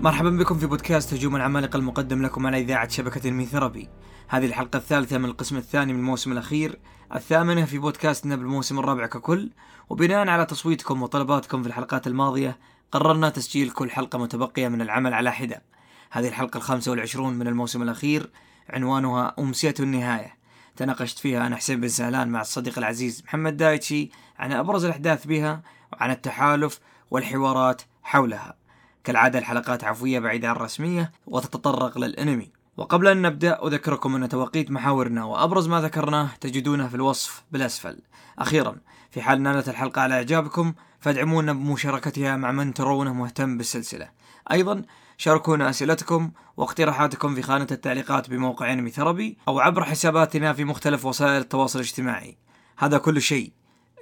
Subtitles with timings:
[0.00, 3.88] مرحبا بكم في بودكاست هجوم العمالقة المقدم لكم على إذاعة شبكة الميثربي
[4.28, 6.78] هذه الحلقة الثالثة من القسم الثاني من الموسم الأخير
[7.14, 9.50] الثامنة في بودكاستنا بالموسم الرابع ككل.
[9.88, 12.58] وبناء على تصويتكم وطلباتكم في الحلقات الماضية
[12.92, 15.62] قررنا تسجيل كل حلقة متبقية من العمل على حدة.
[16.10, 18.30] هذه الحلقة الخامسة والعشرون من الموسم الأخير
[18.70, 20.36] عنوانها أمسية النهاية.
[20.76, 25.62] تناقشت فيها أنا حسين بن سهلان مع الصديق العزيز محمد دايتشي عن أبرز الأحداث بها
[25.92, 28.67] وعن التحالف والحوارات حولها.
[29.08, 32.52] كالعادة الحلقات عفوية بعيدة عن الرسمية وتتطرق للأنمي.
[32.76, 38.02] وقبل أن نبدأ أذكركم أن توقيت محاورنا وأبرز ما ذكرناه تجدونه في الوصف بالأسفل.
[38.38, 38.76] أخيرا
[39.10, 44.10] في حال نالت الحلقة على إعجابكم فادعمونا بمشاركتها مع من ترونه مهتم بالسلسلة.
[44.52, 44.82] أيضا
[45.16, 51.40] شاركونا أسئلتكم واقتراحاتكم في خانة التعليقات بموقع أنمي ثربي أو عبر حساباتنا في مختلف وسائل
[51.40, 52.38] التواصل الاجتماعي.
[52.78, 53.52] هذا كل شيء.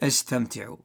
[0.03, 0.77] استمتعوا.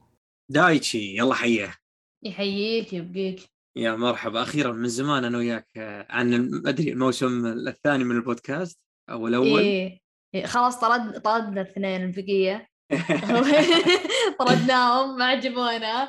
[0.48, 1.74] دايتشي يلا حيه
[2.22, 3.51] يحييك يبقيك.
[3.76, 4.42] يا مرحبا.
[4.42, 9.60] أخيرا من زمان أنا وياك آه، عن ما أدري الموسم الثاني من البودكاست أو الأول.
[9.60, 10.00] إيه.
[10.34, 12.68] إيه خلاص طرد طردنا الاثنين البقية.
[14.38, 16.08] طردناهم ما عجبونا.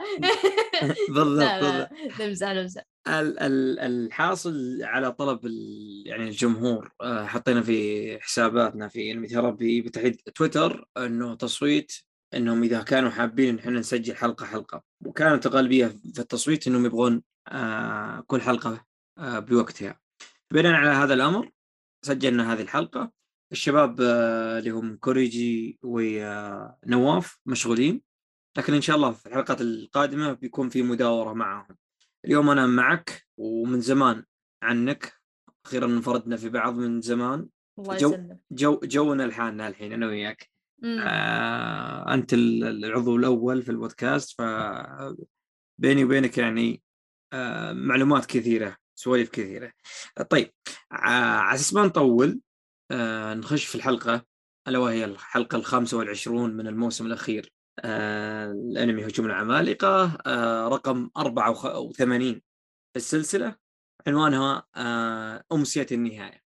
[1.10, 1.90] بالضبط بالضبط.
[2.22, 2.82] نمزح نمزح.
[3.08, 5.40] ال- ال- الحاصل على طلب
[6.06, 11.92] يعني الجمهور آه، حطينا في حساباتنا في انمي ثيرابي بتحديد تويتر إنه تصويت
[12.34, 14.84] إنهم إذا كانوا حابين إن إحنا نسجل حلقة حلقة.
[15.06, 17.22] وكانت الغالبية في التصويت إنهم يبغون
[18.28, 18.86] كل حلقة
[19.18, 20.00] آه، بوقتها.
[20.54, 21.52] بناء على هذا الأمر
[22.06, 23.12] سجلنا هذه الحلقة.
[23.52, 28.02] الشباب آه، اللي هم كوريجي ونواف مشغولين.
[28.58, 31.78] لكن إن شاء الله في الحلقات القادمة بيكون في مداورة معهم.
[32.26, 34.24] اليوم أنا معك ومن زمان
[34.64, 35.14] عنك.
[35.66, 37.48] أخيرا انفردنا في بعض من زمان.
[37.80, 40.50] الله جو- يسلم جو جونا لحالنا الحين أنا وياك.
[40.84, 41.00] مم.
[41.00, 44.42] آه أنت ال- العضو الأول في البودكاست.
[44.42, 44.42] ف
[45.82, 46.93] بيني وبينك يعني آه
[47.74, 49.72] معلومات كثيرة سواليف كثيرة.
[50.30, 50.52] طيب
[50.92, 52.40] ع- على أساس ما نطول
[52.92, 54.26] آه نخش في الحلقة
[54.68, 62.34] ألا وهي الحلقة الخامسة والعشرون من الموسم الأخير آه الانمي هجوم العمالقة آه رقم 84
[62.94, 63.56] في السلسلة.
[64.08, 66.42] عنوانها آه أمسية النهاية.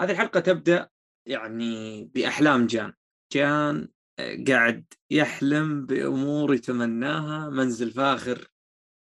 [0.00, 0.88] هذه الحلقة تبدأ
[1.26, 2.92] يعني بأحلام جان.
[3.32, 3.88] جان
[4.18, 8.48] آه، قاعد يحلم بأمور يتمناها منزل فاخر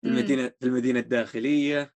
[0.06, 0.18] في مم.
[0.18, 1.94] المدينة في المدينة الداخلية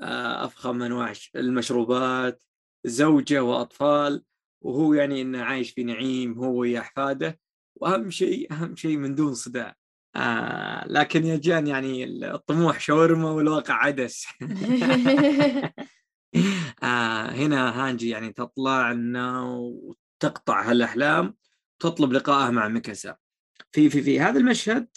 [0.00, 2.42] أفخم أنواع المشروبات
[2.84, 4.24] زوجة وأطفال
[4.62, 7.40] وهو يعني إنه عايش في نعيم هو ويا احفاده
[7.74, 9.76] وأهم شيء أهم شيء من دون صداع.
[10.16, 14.26] آه لكن يا جان يعني الطموح شاورما والواقع عدس.
[16.82, 21.36] آه هنا هانجي يعني تطلع لنا وتقطع هالأحلام
[21.78, 23.16] تطلب لقائه مع ميكاسا
[23.72, 24.88] في في في هذا المشهد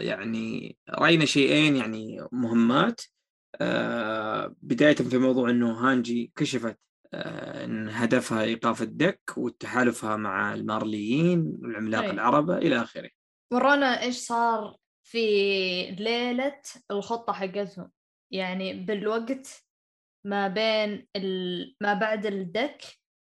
[0.00, 3.00] يعني رأينا شيئين يعني مهمات
[3.60, 6.78] آه بداية في موضوع إنه هانجي كشفت
[7.14, 12.10] آه إن هدفها إيقاف الدك وتحالفها مع المارليين والعملاق أي.
[12.10, 13.10] العربه إلى آخره
[13.52, 15.20] ورونا إيش صار في
[15.90, 17.90] ليلة الخطة حقتهم
[18.32, 19.64] يعني بالوقت
[20.26, 21.76] ما بين ال...
[21.80, 22.82] ما بعد الدك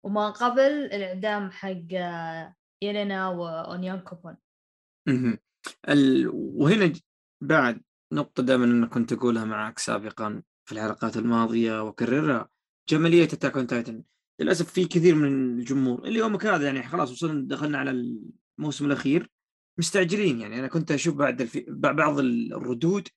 [0.04, 4.36] وما قبل الإعدام حق آه، يلينا وأونيانكوبون.
[5.88, 6.30] ال...
[6.34, 6.92] وهنا
[7.42, 7.82] بعد
[8.12, 12.48] نقطة دائما أنا كنت أقولها معك سابقا في الحلقات الماضية وأكررها
[12.88, 14.02] جمالية أتاك أون تايتن
[14.40, 18.18] للأسف في كثير من الجمهور اللي يومك هذا يعني خلاص وصلنا دخلنا على
[18.58, 19.30] الموسم الأخير
[19.78, 20.58] مستعجلين يعني.
[20.58, 21.64] أنا كنت أشوف بعد الفي...
[21.68, 23.08] بعض الردود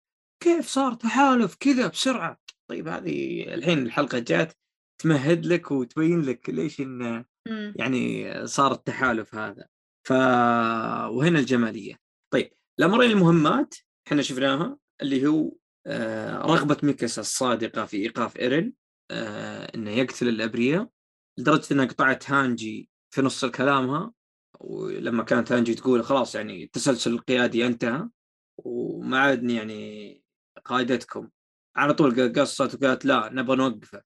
[0.44, 2.40] كيف صار تحالف كذا بسرعة؟
[2.70, 4.54] طيب هذه الحين الحلقة جات
[5.02, 7.74] تمهد لك وتبين لك ليش إن مم.
[7.76, 9.68] يعني صار التحالف هذا.
[10.08, 10.12] ف
[11.12, 12.01] وهنا الجمالية.
[12.34, 13.76] طيب الأمرين المهمات
[14.08, 15.52] إحنا شفناها اللي هو
[15.88, 18.74] آه، رغبة ميكاسا الصادقة في إيقاف إيرين
[19.12, 20.90] آه، إنه يقتل الأبرياء
[21.40, 24.14] لدرجة إنها قطعت هانجي في نص كلامها
[24.60, 28.10] ولما كانت هانجي تقول خلاص يعني التسلسل القيادي انتهى
[28.58, 30.22] وما عادني يعني
[30.66, 31.30] قائدتكم.
[31.76, 34.02] على طول قصت وقالت لا نبغى نوقفه.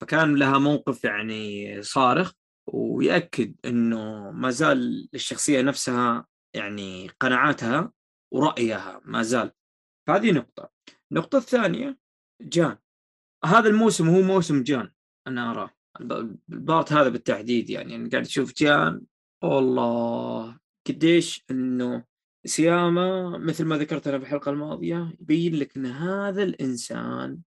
[0.00, 2.32] فكان لها موقف يعني صارخ
[2.66, 7.92] ويأكد إنه ما زال الشخصية نفسها يعني قناعاتها
[8.32, 9.52] ورأيها ما زال.
[10.08, 10.70] فهذه نقطة.
[11.12, 11.98] النقطة الثانية
[12.42, 12.76] جان.
[13.44, 14.90] هذا الموسم هو موسم جان
[15.26, 15.70] أنا أراه.
[16.00, 19.02] الب- البارت هذا بالتحديد يعني أنا قاعد أشوف جان.
[19.44, 20.58] والله
[20.88, 22.04] قديش أنه
[22.46, 27.40] سياما مثل ما ذكرت أنا في الحلقة الماضية يبين لك أن هذا الإنسان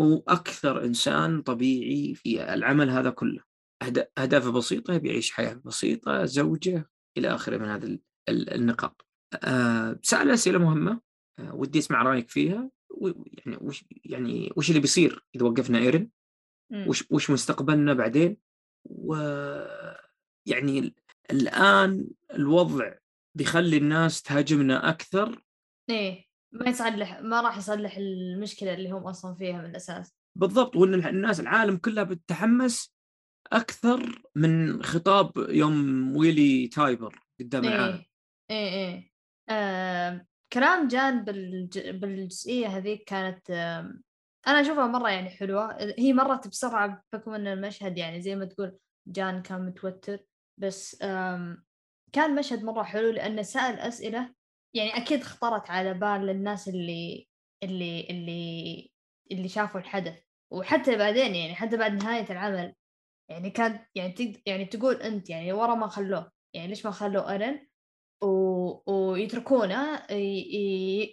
[0.00, 3.42] هو أكثر إنسان طبيعي في العمل هذا كله.
[3.84, 9.06] أهد- أهدافه بسيطة يبي يعيش حياة بسيطة زوجة إلى آخره من هذه ال- النقاط.
[9.42, 11.00] آه، سأل أسئلة مهمة.
[11.38, 12.70] آه، ودي أسمع رأيك فيها.
[13.26, 16.08] يعني وش يعني وش اللي بيصير إذا وقفنا إيرن؟
[16.72, 16.88] مم.
[16.88, 18.36] وش وش مستقبلنا بعدين؟
[18.84, 19.14] و
[20.46, 20.94] يعني ال-
[21.30, 22.94] الآن الوضع
[23.36, 25.42] بيخلي الناس تهاجمنا أكثر.
[25.90, 30.14] إيه ما يصلح ما راح يصلح المشكلة اللي هم أصلا فيها من الأساس.
[30.38, 32.94] بالضبط وإن الناس العالم كلها بتتحمس
[33.52, 38.04] أكثر من خطاب يوم ويلي تايبر قدام العالم.
[38.50, 39.10] إيه إيه.
[39.48, 41.88] آه، كلام جان بالج...
[41.88, 44.02] بالجزئية هذيك كانت آم،
[44.46, 45.76] أنا أشوفها مرة يعني حلوة.
[45.98, 50.18] هي مرت بسرعة بحكم إن المشهد يعني زي ما تقول جان كان متوتر
[50.58, 50.96] بس
[52.12, 54.34] كان مشهد مرة حلو لأنه سأل أسئلة
[54.74, 57.28] يعني أكيد خطرت على بال الناس اللي
[57.62, 58.90] اللي اللي
[59.32, 60.18] اللي شافوا الحدث.
[60.52, 62.74] وحتى بعدين يعني حتى بعد نهاية العمل
[63.30, 66.32] يعني كان يعني تقد يعني تقول أنت يعني ورا ما خلوه.
[66.54, 67.67] يعني ليش ما خلوا ارن و...
[68.86, 70.02] ويتركونه.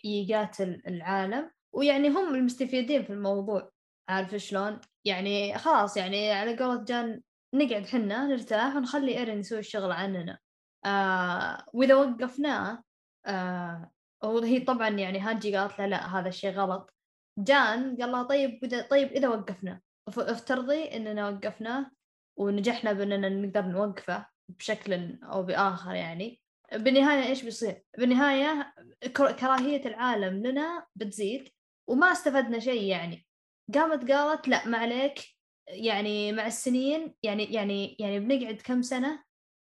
[0.05, 3.71] يقاتل العالم ويعني هم المستفيدين في الموضوع
[4.09, 7.21] عارف شلون؟ يعني خلاص يعني على قولة جان
[7.55, 10.39] نقعد حنا نرتاح ونخلي إيرن يسوي الشغل عننا
[10.85, 12.83] آه وإذا وقفناه
[13.25, 13.91] آه
[14.23, 16.93] وهي طبعا يعني هانجي قالت له لا هذا الشيء غلط
[17.39, 18.59] جان قال لها طيب
[18.89, 21.91] طيب إذا وقفنا اف- افترضي إننا وقفناه
[22.39, 26.41] ونجحنا بإننا نقدر نوقفه بشكل أو بآخر يعني
[26.77, 28.73] بالنهاية إيش بيصير؟ بالنهاية
[29.15, 31.49] كر- كراهية العالم لنا بتزيد
[31.87, 33.25] وما استفدنا شيء يعني.
[33.73, 35.19] قامت قالت لا ما عليك
[35.67, 39.23] يعني مع السنين يعني يعني يعني بنقعد كم سنة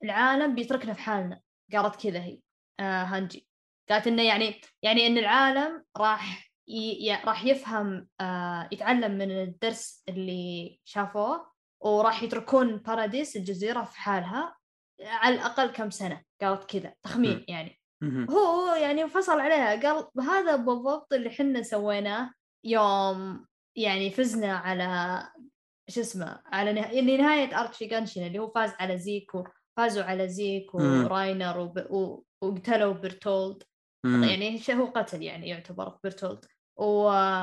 [0.04, 1.40] العالم بيتركنا في حالنا.
[1.72, 2.40] قالت كذا هي
[2.80, 3.48] آه هانجي.
[3.90, 7.14] قالت إنه يعني يعني إن العالم راح ي...
[7.24, 14.57] راح يفهم آه يتعلم من الدرس اللي شافوه وراح يتركون باراديس الجزيرة في حالها.
[15.02, 17.78] على الأقل كم سنة قالت كذا تخمين يعني.
[18.30, 22.32] هو يعني فصل عليها قال هذا بالضبط اللي حنا سويناه
[22.64, 23.46] يوم
[23.76, 25.22] يعني فزنا على
[25.88, 26.90] شو اسمه على نه...
[26.90, 29.44] اللي نهاية أرك شيغانشين اللي هو فاز على زيكو
[29.76, 30.78] فازوا على زيكو.
[30.78, 31.78] وراينر وب...
[31.90, 32.22] و...
[32.42, 33.62] وقتلوا برتولد.
[34.04, 36.44] يعني هو قتل يعني يعتبر برتولد
[36.76, 36.84] و...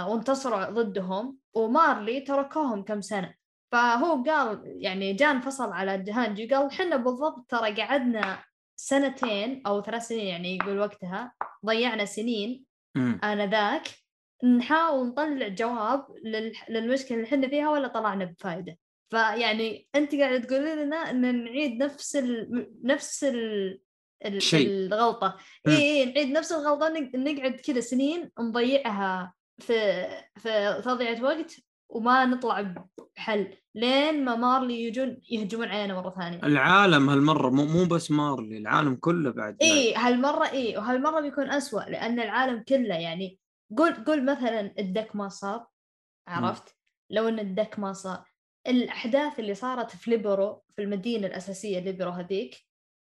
[0.10, 3.34] وانتصروا ضدهم ومارلي تركوهم كم سنة
[3.72, 8.44] فهو قال يعني جان فصل على جهانجي قال حنا بالضبط ترى قعدنا
[8.76, 11.34] سنتين أو ثلاث سنين يعني يقول وقتها
[11.66, 12.66] ضيعنا سنين
[12.96, 13.20] مم.
[13.24, 13.88] آنذاك
[14.44, 16.54] نحاول نطلع جواب لل...
[16.70, 18.78] للمشكلة اللي حنا فيها ولا طلعنا بفائدة
[19.10, 22.68] فيعني أنت قاعدة تقولي لنا أن نعيد نفس ال...
[22.84, 23.80] نفس ال...
[24.26, 24.42] ال...
[24.42, 24.68] شيء.
[24.68, 25.74] الغلطة مم.
[25.74, 30.06] اي اي نعيد نفس الغلطة نق- نقعد كذا سنين نضيعها في
[30.36, 31.56] في تضيعة وقت
[31.89, 32.73] وما نطلع
[33.15, 36.44] بحل لين ما مارلي يجون يهجمون علينا مرة ثانية.
[36.44, 41.81] العالم هالمرة مو مو بس مارلي العالم كله بعد إي هالمرة إي وهالمرة بيكون أسوأ
[41.81, 43.39] لأن العالم كله يعني
[43.77, 45.68] قول قول مثلا الدك ما صار
[46.27, 46.75] عرفت؟
[47.09, 48.25] لو إن الدك ما صار
[48.68, 52.56] الأحداث اللي صارت في ليبرو في المدينة الأساسية ليبرو هذيك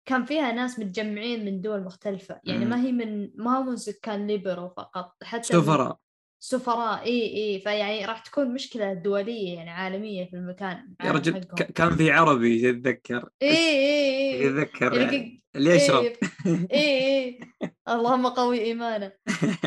[0.08, 2.40] كان فيها ناس متجمعين من دول مختلفة.
[2.44, 2.64] يعني.
[2.64, 5.98] ما هي من ما هو من سكان ليبرو فقط حتى سفراء
[6.44, 7.60] سفراء إي إي.
[7.60, 11.40] فيعني راح تكون مشكلة دولية يعني عالمية في المكان يا رجل
[11.74, 15.42] كان في عربي تتذكر إي إي إي يتذكر يعني يعني.
[15.56, 16.12] اللي يشرب
[16.46, 17.40] اي إي إي.
[17.88, 19.12] اللهم قوي ايمانه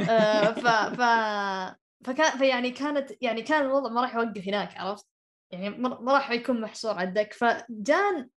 [0.10, 1.02] آه، ف ف
[2.06, 5.06] فكان فيعني كانت يعني كان الوضع ما راح يوقف هناك عرفت؟
[5.52, 8.30] يعني ما راح يكون محصور على الدك فجان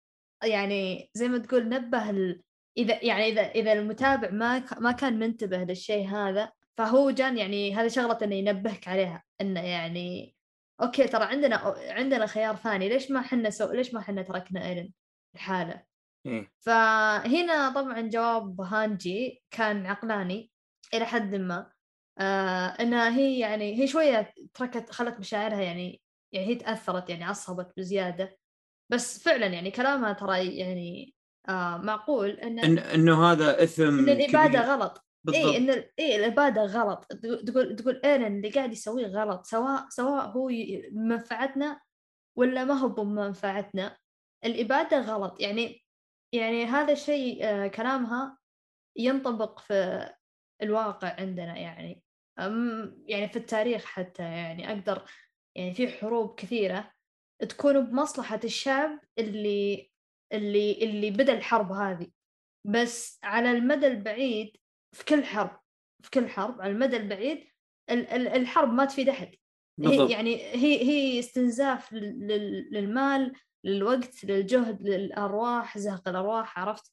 [0.45, 2.43] يعني زي ما تقول نبه ال...
[2.78, 7.88] إذا يعني إذا إذا المتابع ما ما كان منتبه للشيء هذا فهو جان يعني هذه
[7.88, 10.37] شغلة إنه ينبهك عليها إنه يعني
[10.83, 11.56] okay ترى عندنا
[11.88, 13.73] عندنا خيار ثاني ليش ما حنا سو...
[13.73, 14.92] ليش ما حنا تركنا إيرن
[15.35, 15.83] لحاله
[16.26, 16.52] إيه.
[16.61, 20.50] فهنا طبعا جواب هانجي كان عقلاني
[20.95, 21.71] إلى حد ما
[22.18, 26.02] آه إنها هي يعني هي شوية تركت خلت مشاعرها يعني
[26.33, 28.38] يعني هي تأثرت يعني عصبت بزيادة
[28.92, 31.14] بس فعلا يعني كلامها ترى يعني
[31.49, 34.61] آه معقول إن إن إنه هذا إثم إن الإبادة كبير.
[34.61, 35.45] غلط بالضبط.
[35.45, 37.04] اي ان اي الإبادة غلط.
[37.47, 40.47] تقول- تقول ايرن اللي قاعد يسويه غلط سواء سواء هو
[40.92, 41.80] بمنفعتنا
[42.38, 43.97] ولا ما هو بمنفعتنا.
[44.45, 45.40] الإبادة غلط.
[45.40, 45.83] يعني
[46.35, 48.38] يعني هذا الشيء آه، كلامها
[48.99, 50.09] ينطبق في
[50.62, 52.02] الواقع عندنا يعني.
[53.09, 55.02] يعني في التاريخ حتى يعني أقدر
[55.56, 56.92] يعني في حروب كثيرة
[57.49, 59.90] تكون بمصلحة الشعب اللي
[60.33, 62.09] اللي اللي بدأ الحرب هذه.
[62.66, 64.56] بس على المدى البعيد
[64.97, 65.61] في كل حرب
[66.03, 67.45] في كل حرب على المدى البعيد
[67.91, 69.35] ال- ال- الحرب ما تفيد أحد.
[69.85, 73.33] هي يعني هي هي استنزاف لل- لل- للمال
[73.65, 76.93] للوقت للجهد للأرواح زهق الأرواح عرفت.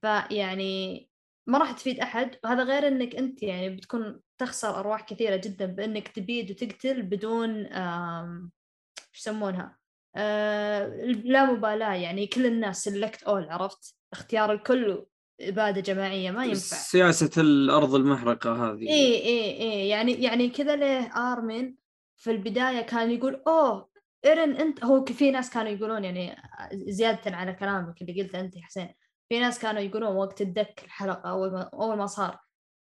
[0.00, 1.08] فيعني
[1.48, 6.08] ما راح تفيد أحد وهذا غير إنك أنت يعني بتكون تخسر أرواح كثيرة جدا بإنك
[6.08, 9.78] تبيد وتقتل بدون إيش يسمونها؟
[10.16, 15.06] آه لا مبالاة يعني كل الناس سلكت اول عرفت؟ اختيار الكل
[15.40, 16.76] إبادة جماعية ما ينفع.
[16.76, 18.88] سياسة الأرض المحرقة هذه.
[18.88, 19.88] إي إي إي.
[19.88, 21.74] يعني يعني كذا ليه أرمين
[22.16, 23.88] في البداية كان يقول أوه
[24.24, 26.36] إيرن أنت هو في ناس كانوا يقولون يعني
[26.72, 28.94] زيادة على كلامك اللي قلته أنت يا حسين.
[29.28, 32.38] في ناس كانوا يقولون وقت الدك الحلقة أول ما أول ما صار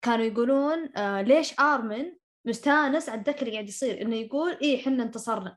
[0.02, 2.12] كانوا يقولون آه ليش أرمين
[2.44, 5.56] مستأنس على الدك اللي قاعد يصير؟ إنه يقول إيه إحنا انتصرنا.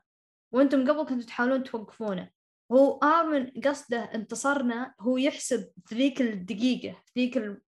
[0.52, 2.30] وأنتم قبل كنتوا تحاولون توقفونه.
[2.72, 7.62] هو ارمن قصده انتصرنا هو يحسب في ذيك الدقيقة في ذيك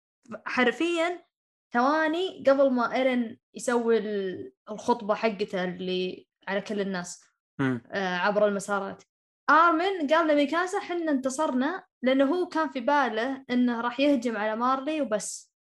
[0.44, 1.24] حرفيا
[1.72, 3.98] ثواني قبل ما إيرن يسوي
[4.70, 7.24] الخطبة حقته اللي على كل الناس
[7.60, 9.02] آه عبر المسارات.
[9.50, 15.00] ارمن قال لميكاسا حنا انتصرنا لأنه هو كان في باله إنه راح يهجم على مارلي
[15.00, 15.52] وبس.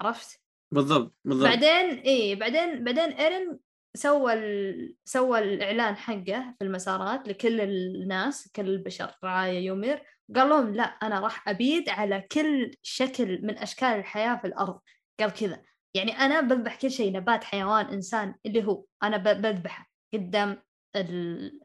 [0.00, 1.48] عرفت؟ بالضبط بالضبط.
[1.48, 3.58] بعدين اي بعدين بعدين إيرن
[3.96, 4.94] سوى ال...
[5.04, 10.02] سوى الإعلان حقه في المسارات لكل الناس كل البشر رعايا يومير.
[10.36, 14.80] قال لهم لا أنا راح أبيد على كل شكل من أشكال الحياة في الأرض.
[15.20, 15.62] قال كذا.
[15.94, 18.84] يعني أنا بذبح كل شيء نبات حيوان إنسان اللي هو.
[19.02, 20.62] أنا بذبحه قدام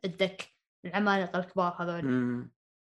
[0.05, 0.45] الدك
[0.85, 2.49] العمالقة الكبار هذول.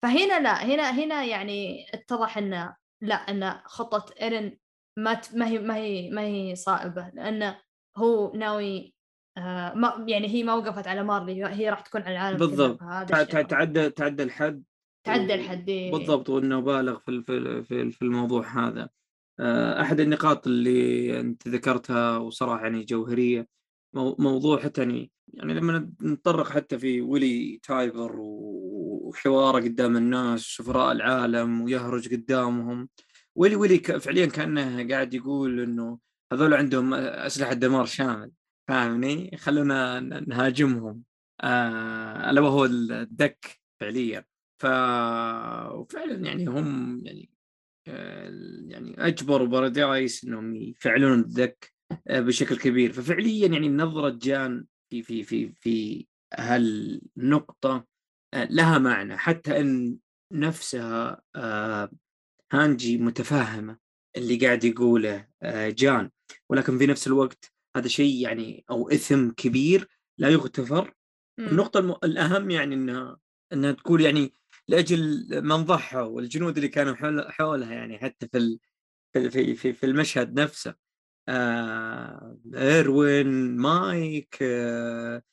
[0.04, 4.58] فهنا لا هنا هنا يعني اتضح إنه لا ان خطة إيرن
[4.98, 7.12] ما ما هي ما هي ما هي صائبة.
[7.14, 7.62] لأنه
[7.98, 8.94] هو ناوي
[9.38, 12.80] آه ما يعني هي ما وقفت على مارلي هي راح تكون على العالم بالضبط.
[12.80, 14.64] تعدى تعدى الحد
[15.04, 17.24] تعدى الحد بالضبط وإنه بالغ في
[17.64, 18.90] في في الموضوع هذا.
[19.40, 23.48] آه، أحد النقاط اللي أنت ذكرتها وصراحة يعني جوهرية
[23.94, 31.62] موضوع حتى يعني يعني لما نتطرق حتى في ويلي تايبر وحواره قدام الناس سفراء العالم
[31.62, 32.90] ويهرج قدامهم
[33.36, 36.00] ويلي ويلي فعليا كأنه قاعد يقول إنه
[36.34, 38.32] هذول عندهم أسلحة دمار شامل.
[38.68, 41.04] فاهمني؟ خلونا نهاجمهم.
[41.42, 44.26] آه ألا وهو الدك فعليا.
[44.62, 47.30] ففعلا يعني هم يعني
[47.88, 48.30] آه
[48.68, 51.74] يعني أجبروا بارادايس إنهم يفعلون الدك
[52.08, 52.92] آه بشكل كبير.
[52.94, 57.86] ففعليا يعني نظره جان في في في في هالنقطة
[58.34, 59.18] آه لها معنى.
[59.18, 59.98] حتى إن
[60.34, 61.22] نفسها
[62.54, 63.78] هانجي متفهمة
[64.18, 65.28] اللي قاعد يقوله
[65.70, 66.12] جان.
[66.50, 69.88] ولكن في نفس الوقت هذا شيء يعني أو إثم كبير
[70.18, 70.94] لا يغتفر.
[71.40, 71.96] النقطة الم...
[72.04, 73.18] الأهم يعني إنها
[73.54, 74.34] إنها تقول يعني
[74.68, 77.32] لأجل من ضحوا والجنود اللي كانوا حول...
[77.32, 78.60] حولها يعني حتى في ال...
[79.14, 80.76] في في في المشهد نفسه.
[81.30, 82.38] آه...
[82.56, 85.24] إيروين مايك آه...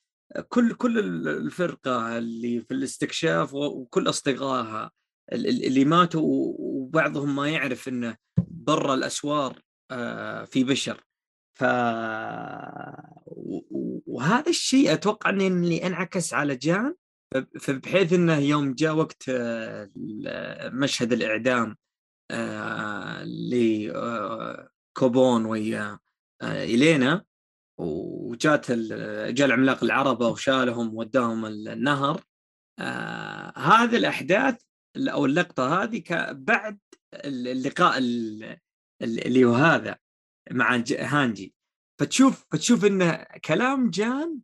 [0.48, 4.90] كل كل الفرقة اللي في الاستكشاف وكل أصدقائها
[5.32, 11.04] اللي ماتوا وبعضهم ما يعرف إنه برا الأسوار آه، في بشر.
[11.58, 11.64] ف
[14.06, 16.94] وهذا الشيء أتوقع انه اللي أنعكس على جان
[17.60, 19.88] فبحيث إنه يوم جاء وقت آه،
[20.68, 21.76] مشهد الإعدام
[22.30, 23.24] آه،
[24.94, 25.98] لكوبون ويا
[26.42, 27.24] إلينا
[27.78, 28.72] وجات
[29.30, 32.22] جاء العملاق العربة وشالهم وداهم النهر
[33.56, 34.62] هذه الأحداث
[34.96, 36.78] أو اللقطة هذه بعد
[37.24, 37.98] اللقاء
[39.02, 39.98] اللي هو هذا.
[40.50, 41.54] مع هانجي.
[42.00, 44.38] فتشوف فتشوف ان كلام جان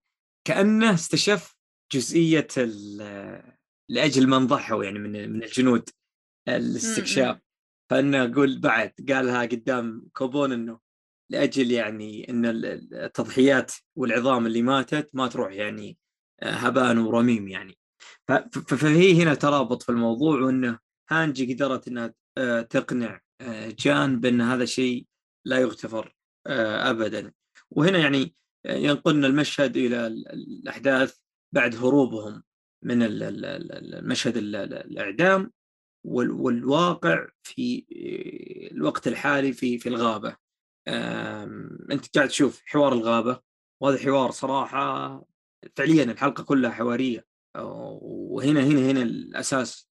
[0.46, 1.56] كأنه استشف
[1.92, 2.46] جزئية
[3.88, 5.88] لأجل من ضحوا يعني من من الجنود
[6.48, 7.40] الاستكشاف.
[7.90, 10.78] فإنه أقول بعد قالها قدام كوبون إنه
[11.30, 15.98] لأجل يعني إن التضحيات والعظام اللي ماتت ما تروح يعني
[16.42, 17.78] هباء ورميم يعني.
[18.68, 20.78] فهي هنا ترابط في الموضوع وإنه
[21.10, 25.06] هانجي قدرت إنها آه، تقنع آه، جان بأن هذا شيء
[25.44, 27.32] لا يغتفر آه، ابدا.
[27.70, 28.34] وهنا يعني
[28.66, 31.18] ينقلنا المشهد إلى الأحداث
[31.54, 32.42] بعد هروبهم
[32.82, 35.52] من المشهد الإعدام
[36.04, 37.86] والواقع في
[38.72, 40.36] الوقت الحالي في في الغابة.
[41.92, 43.40] أنت قاعد تشوف حوار الغابة
[43.82, 45.24] وهذا حوار صراحة
[45.76, 47.26] فعليا الحلقة كلها حوارية.
[47.56, 49.88] وهنا هنا هنا الأساس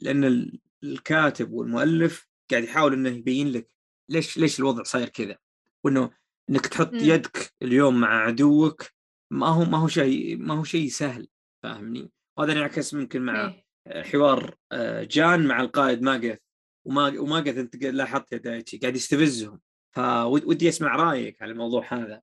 [0.00, 0.50] لأن
[0.84, 3.68] الكاتب والمؤلف قاعد يحاول إنه يبين لك
[4.08, 5.36] ليش ليش الوضع صاير كذا؟
[5.84, 6.10] وإنه
[6.50, 6.96] إنك تحط م.
[6.96, 8.86] يدك اليوم مع عدوك
[9.32, 11.28] ما هو ما هو شيء ما هو شيء سهل
[11.62, 13.46] فاهمني؟ وهذا ينعكس ممكن مع
[13.86, 14.02] إيه.
[14.02, 16.38] حوار آه، جان مع القائد ماجث
[16.86, 19.60] وما وماجث أنت لاحظت يا دايتشي قاعد يستفزهم.
[19.94, 22.22] فودي أسمع رأيك على الموضوع هذا.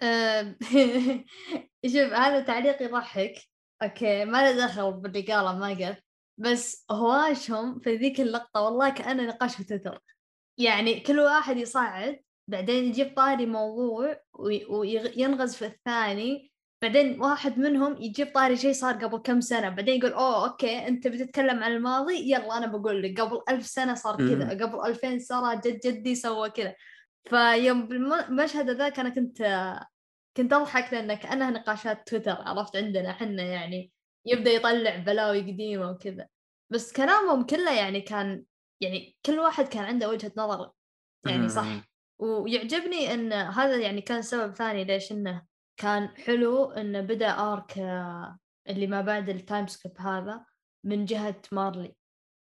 [1.86, 3.34] شوف هذا تعليق يضحك
[3.82, 5.98] okay ما له دخل باللي قاله ماجث
[6.38, 10.00] بس هواشهم في ذيك اللقطة والله كأنه نقاش في تويتر.
[10.58, 18.02] يعني كل واحد يصعد بعدين يجيب طاري موضوع وي- وينغز في الثاني بعدين واحد منهم
[18.02, 22.32] يجيب طاري شيء صار قبل كم سنة بعدين يقول أوه أوكي أنت بتتكلم عن الماضي
[22.32, 24.48] يلا أنا بقول لك قبل ألف سنة صار كذا.
[24.66, 26.74] قبل ألفين سنة جد جدي سوى كذا
[27.24, 29.42] فيوم بالمشهد ذاك أنا كنت
[30.36, 33.90] كنت أضحك لأن كأنها نقاشات تويتر عرفت عندنا حنا يعني
[34.26, 36.26] يبدأ يطلع بلاوي قديمة وكذا
[36.70, 38.44] بس كلامهم كله يعني كان
[38.80, 40.70] يعني كل واحد كان عنده وجهة نظر
[41.26, 41.66] يعني صح.
[42.18, 45.42] ويعجبني إن هذا يعني كان سبب ثاني ليش إنه
[45.76, 50.44] كان حلو انه بدأ arc آه، اللي ما بعد ال time skip هذا
[50.84, 51.94] من جهة مارلي.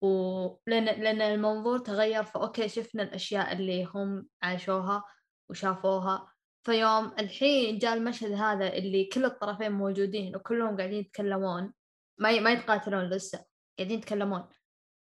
[0.03, 5.05] ولان لأن المنظور تغير ف okay شفنا الأشياء اللي هم عاشوها
[5.51, 6.33] وشافوها.
[6.67, 11.73] فيوم الحين جاء المشهد هذا اللي كل الطرفين موجودين وكلهم قاعدين يتكلمون.
[12.19, 13.45] ما ما يتقاتلون لسه
[13.79, 14.49] قاعدين يتكلمون.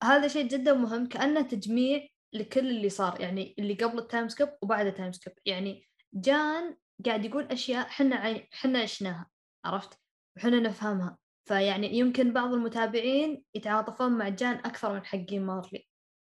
[0.04, 4.48] هذا شيء جدا مهم كأنه تجميع لكل اللي صار يعني اللي قبل ال time skip
[4.62, 8.48] وبعد ال time skip يعني جان قاعد يقول أشياء حنا عي...
[8.52, 9.30] حنا عشناها
[9.64, 9.98] عرفت؟
[10.36, 11.18] وحنا نفهمها.
[11.48, 15.86] فيعني يمكن بعض المتابعين يتعاطفون مع جان أكثر من حقين مارلي.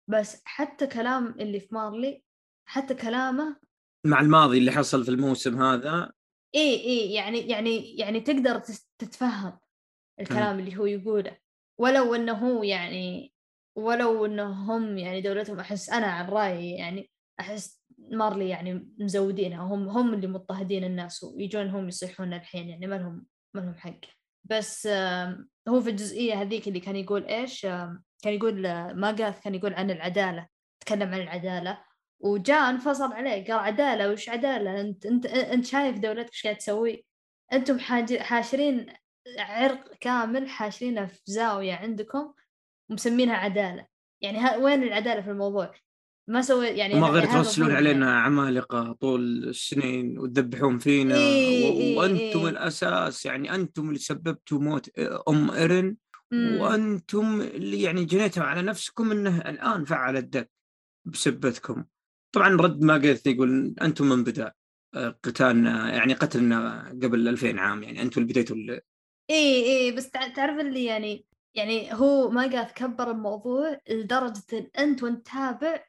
[0.09, 2.23] بس حتى كلام اللي في مارلي
[2.69, 3.57] حتى كلامه
[4.05, 6.11] مع الماضي اللي حصل في الموسم هذا.
[6.55, 8.59] إي إي يعني يعني يعني تقدر
[8.97, 9.59] تتفهم
[10.19, 11.37] الكلام اللي هو يقوله.
[11.79, 13.33] ولو إنه هو يعني
[13.77, 17.09] ولو انه هم يعني دولتهم أحس أنا عن رأيي يعني
[17.39, 22.95] أحس مارلي يعني مزودينها هم هم اللي مضطهدين الناس ويجون هم يصيحون الحين يعني ما
[22.95, 23.99] لهم ما لهم حق.
[24.43, 24.87] بس
[25.67, 27.61] هو في الجزئية هذيك اللي كان يقول إيش؟
[28.21, 30.47] كان يقول آه، ما قاث كان يقول عن العدالة
[30.79, 31.83] تكلم عن العدالة
[32.19, 37.05] وجاء انفصل عليه قال عدالة وش عدالة؟ انت انت أنت شايف دولتك إيش قاعد تسوي؟
[37.53, 37.79] أنتم
[38.19, 38.93] حاشرين
[39.39, 42.33] عرق كامل حاشرينه في زاويه عندكم
[42.89, 43.87] ومسمينها عدالة.
[44.21, 45.73] يعني ها وين العدالة في الموضوع؟
[46.29, 52.03] ما سوي يعني وما غير هذا ترسلون علينا عمالقة طول السنين وتذبحون فينا إيه، و-
[52.03, 52.49] إيه، إيه.
[52.49, 53.25] الأساس.
[53.25, 54.89] يعني أنتم اللي سببتوا موت
[55.29, 55.97] أم إيرين
[56.31, 56.57] مم.
[56.61, 60.51] وأنتم اللي يعني جنيتوا على نفسكم أنه الآن فعل الدك
[61.05, 61.85] بسبتكم
[62.35, 64.53] طبعا رد ما قلت يقول أنتم من بدأ
[64.95, 67.83] آه، قتالنا يعني قتلنا قبل 2000 عام.
[67.83, 68.55] يعني أنتم اللي بديتوا
[69.29, 71.25] إي إي بس تع- تعرف اللي يعني
[71.57, 75.83] يعني هو ما قاعد كبر الموضوع لدرجة إن أنت وأنت تابع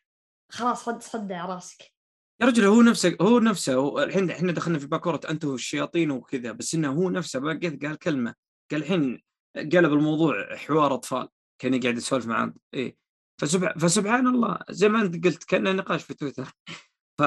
[0.53, 1.93] خلاص صد صدع راسك.
[2.41, 6.53] يا رجل هو نفسه هو نفسه هو الحين إحنا دخلنا في باكورة أنتم الشياطين وكذا
[6.53, 8.35] بس إنه هو نفسه بقيت قال كلمة
[8.71, 9.23] قال الحين
[9.57, 11.29] قلب الموضوع حوار أطفال
[11.59, 12.97] كان قاعد يسولف مع إيه.
[13.41, 16.53] فسبح فسبحان الله زي ما أنت قلت كأنه نقاش في تويتر.
[17.19, 17.23] ف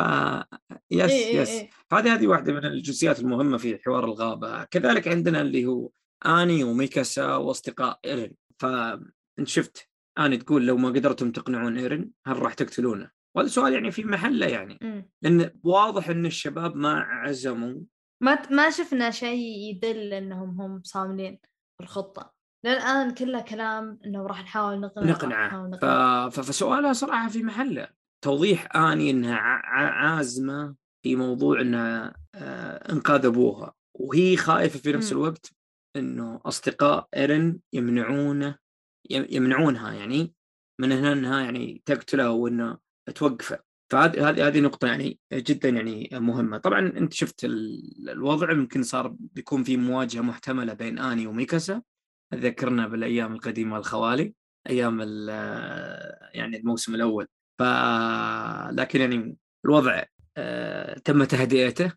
[0.91, 1.49] يس إيه إيه يس.
[1.49, 1.69] إيه.
[1.89, 4.63] فهذه هذه واحدة من الجزئيات المهمة في حوار الغابة.
[4.63, 5.89] كذلك عندنا اللي هو
[6.25, 12.53] أني وميكاسا وأصدقاء ايرين فانت شفت أني تقول لو ما قدرتم تقنعون ايرين هل راح
[12.53, 15.09] تقتلونه؟ وهذا سؤال يعني في محله يعني مم.
[15.21, 17.81] لأن واضح إن الشباب ما عزموا
[18.23, 21.39] ما ما شفنا شيء يدل إنهم هم صاملين
[21.77, 22.33] في الخطه
[22.65, 25.75] للان كله كلام إنه راح نحاول نقنعه نحاول ف...
[25.75, 26.29] نقنع.
[26.29, 26.39] ف...
[26.39, 27.87] فسؤالها صراحة في محله
[28.23, 35.11] توضيح أني إنها عازمة في موضوع انها آه إنقاذ أبوها وهي خايفة في نفس.
[35.11, 35.60] الوقت
[35.95, 38.57] إنه أصدقاء إيرن يمنعونه
[39.09, 40.33] يم- يمنعونها يعني
[40.81, 42.77] من هنا إنها يعني تقتله وإنه
[43.15, 43.59] توقفه.
[43.91, 49.15] فهذه هذه هذه نقطة يعني جدا يعني مهمة، طبعا أنت شفت ال- الوضع يمكن صار
[49.19, 51.81] بيكون في مواجهة محتملة بين آني وميكاسا.
[52.33, 54.33] ذكرنا بالأيام القديمة الخوالي
[54.69, 55.01] أيام
[56.33, 57.27] يعني الموسم الأول.
[57.59, 57.63] ف
[58.71, 60.03] لكن يعني الوضع
[60.37, 61.93] آه، تم تهدئته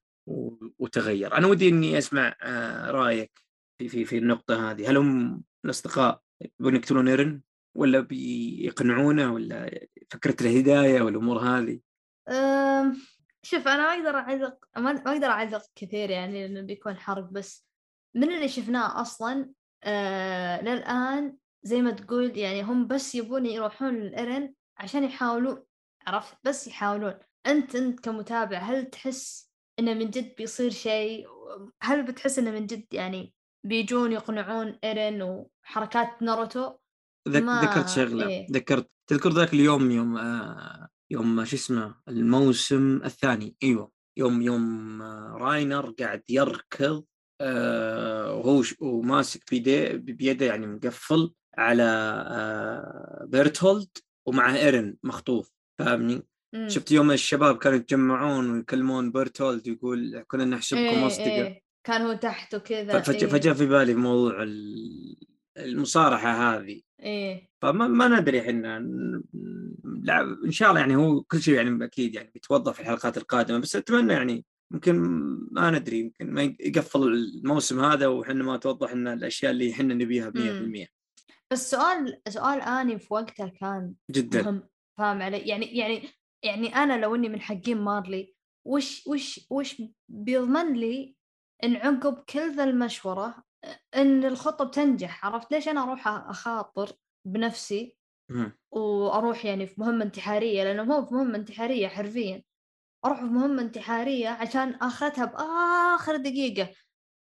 [0.78, 1.36] وتغير.
[1.36, 3.43] أنا ودي إني أسمع آه، رأيك
[3.88, 6.22] في في في النقطة هذه؟ هل هم الأصدقاء
[6.60, 7.40] يبون يقتلون إيرن
[7.74, 11.80] ولا بيقنعونه ولا فكرة الهداية والأمور هذه؟
[13.42, 17.66] شوف أنا ما أقدر اعلق ما أقدر اعلق كثير يعني لأنه بيكون حرق بس
[18.14, 19.50] من اللي شفناه أصلا
[19.84, 25.62] آه للآن زي ما تقول يعني هم بس يبون يروحون للإرن عشان يحاولون
[26.06, 27.14] عرفت؟ بس يحاولون.
[27.46, 31.26] أنت أنت كمتابع هل تحس إنه من جد بيصير شيء؟
[31.82, 33.33] هل بتحس إنه من جد يعني
[33.64, 36.72] بيجون يقنعون إيرين وحركات ناروتو
[37.28, 37.42] ذك...
[37.42, 38.46] ما- ذكرت شغلة إيه.
[38.52, 45.36] ذكرت تذكر ذاك اليوم يوم آه يوم شو اسمه الموسم الثاني أيوه يوم يوم آه
[45.38, 47.04] راينر قاعد يركض
[47.40, 51.82] آه وهو ش- وماسك بيده بيده يعني مقفل على
[52.28, 53.88] آه بيرتولد
[54.26, 56.22] ومع ايرن مخطوف فاهمني؟
[56.66, 61.63] شفت يوم الشباب كانوا يتجمعون ويكلمون بيرتولد يقول كنا نحسبكم إيه اصدقاء إيه.
[61.84, 63.52] كان هو تحت وكذا فجاء إيه.
[63.52, 65.16] في بالي موضوع ال-
[65.58, 66.80] المصارحة هذه.
[67.02, 67.48] إيه.
[67.62, 68.76] فما ما ندري إحنا
[70.44, 73.76] إن شاء الله يعني هو كل شيء يعني أكيد يعني بيتوضح في الحلقات القادمة بس
[73.76, 74.96] أتمنى يعني يمكن
[75.50, 80.30] ما ندري يمكن ما يقفل الموسم هذا وحنا ما توضح لنا الأشياء اللي إحنا نبيها
[80.30, 80.86] 100%
[81.52, 84.42] بس سؤال سؤال آني في وقتها كان جدا.
[84.42, 84.62] مهم
[84.98, 86.08] فاهم علي؟ يعني يعني
[86.42, 88.34] يعني أنا لو إني من حقين مارلي
[88.66, 91.13] وش وش وش بيضمن لي
[91.64, 93.34] إن عقب كل ذا المشورة
[93.96, 96.92] إن الخطة بتنجح عرفت؟ ليش أنا أروح أخاطر
[97.26, 97.96] بنفسي.
[98.70, 102.42] وأروح يعني في مهمة انتحارية لأنه هو في مهمة انتحارية حرفيا.
[103.04, 106.70] أروح في مهمة انتحارية عشان اخذتها بآخر دقيقة.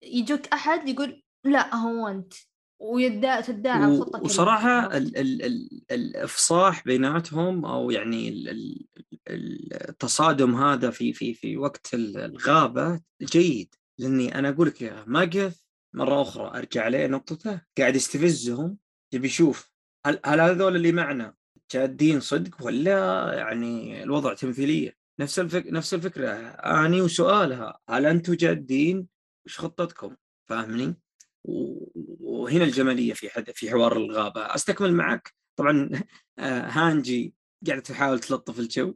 [0.03, 2.33] يجوك أحد يقول لا هو أنت.
[2.81, 8.85] ويدعي تدعي و- الخطه وصراحة؟ ال ال ال الإفصاح بيناتهم أو يعني ال ال
[9.29, 13.75] ال- التصادم هذا في في في وقت ال- الغابة جيد.
[13.99, 15.59] لأني أنا أقول لك يا ماجث
[15.95, 18.77] مرة أخرى أرجع عليه نقطته قاعد يستفزهم
[19.13, 19.71] يبي يشوف
[20.05, 21.33] هل هل هذول اللي معنا
[21.71, 25.67] جادين صدق ولا يعني الوضع تمثيلية؟ نفس الفك...
[25.67, 29.07] نفس الفكرة أني وسؤالها هل أنتم جادين؟
[29.45, 30.15] وش خطتكم؟
[30.49, 30.95] فاهمني؟
[31.43, 34.41] و- وهنا الجمالية في حد في حوار الغابة.
[34.55, 35.89] أستكمل معك؟ طبعا
[36.39, 37.33] آه، هانجي
[37.67, 38.95] قاعدة تحاول تلطف الجو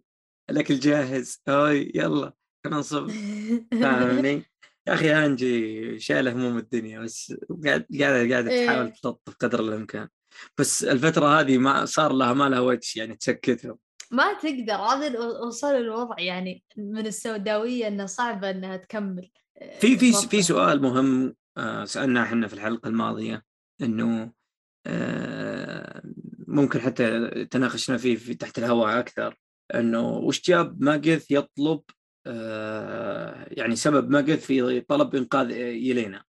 [0.49, 1.41] الاكل جاهز.
[1.47, 2.33] هاي يلا
[2.63, 3.09] خلينا نصب.
[3.81, 4.43] فاهمني؟
[4.87, 8.93] يا أخي هانجي شايله هموم الدنيا بس قاعد قاعدة تحاول إيه.
[9.03, 10.07] تلطف قدر الإمكان
[10.57, 13.77] بس الفترة هذه ما صار لها ما لها وجه يعني تسكتهم
[14.11, 19.31] ما تقدر هذا وصل الوضع يعني من السوداوية إنه صعبه إنها تكمل
[19.79, 20.27] في في ضبطه.
[20.27, 23.43] في سؤال مهم آه، سألناه إحنا في الحلقة الماضية
[23.81, 24.31] إنه
[24.85, 26.01] آه،
[26.47, 29.39] ممكن حتى تناقشنا فيه في تحت الهواء أكثر
[29.75, 31.96] إنه وش جاب ماجث يطلب آه،
[33.57, 36.23] يعني سبب ماجث في طلب إنقاذ يلينا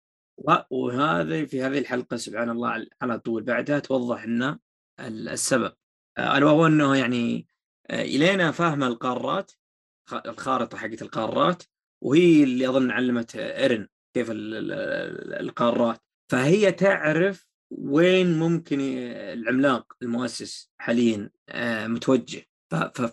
[0.69, 4.59] وهذا في هذه الحلقة سبحان الله على طول بعدها توضح لنا
[4.99, 5.73] ال- السبب.
[6.17, 7.47] آه، وهو إنه يعني
[7.89, 9.51] آه، يلينا فاهمة القارات
[10.25, 11.63] الخارطة حقت القارات
[12.03, 16.01] وهي اللي أظن علمت ايرن كيف ال- ال- ال- القارات.
[16.31, 22.43] فهي تعرف وين ممكن العملاق المؤسس حاليا آه، متوجه.
[22.69, 23.07] فهذا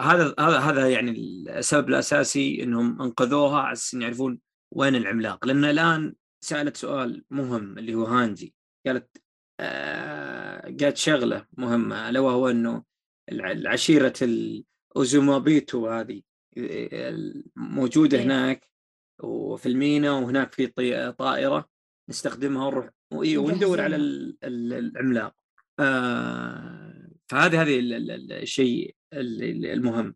[0.00, 1.10] هذا هذا يعني
[1.48, 4.38] السبب الأساسي إنهم أنقذوها على أساس يعرفون
[4.74, 5.46] وين العملاق.
[5.46, 8.54] لأن الآن سألت سؤال مهم اللي هو هانجي
[8.86, 9.22] قالت
[9.60, 12.84] آه قالت شغلة مهمة ألا وهو إنه
[13.32, 16.22] الع- العشيرة الاوزومابيتو هذه
[17.56, 18.24] موجوده إيه.
[18.24, 18.70] هناك
[19.22, 20.66] وفي المينا وهناك في
[21.18, 21.68] طائرة
[22.10, 25.34] نستخدمها ونروح وإيه، وندور على ال- ال- العملاق.
[25.78, 30.14] آه فهذه هذه ال- ال- ال- الشيء ال- ال- المهم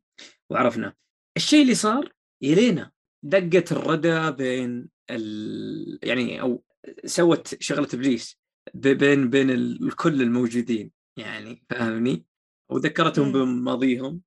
[0.50, 0.94] وعرفنا.
[1.37, 2.92] الشيء اللي صار يلينا
[3.24, 5.98] دقت الردى بين ال...
[6.02, 6.64] يعني أو
[7.04, 8.38] سوت شغلة إبليس
[8.74, 12.26] بين بين ال- الكل الموجودين يعني فاهمني؟
[12.70, 13.33] وذكرتهم.
[13.33, 14.22] بماضيهم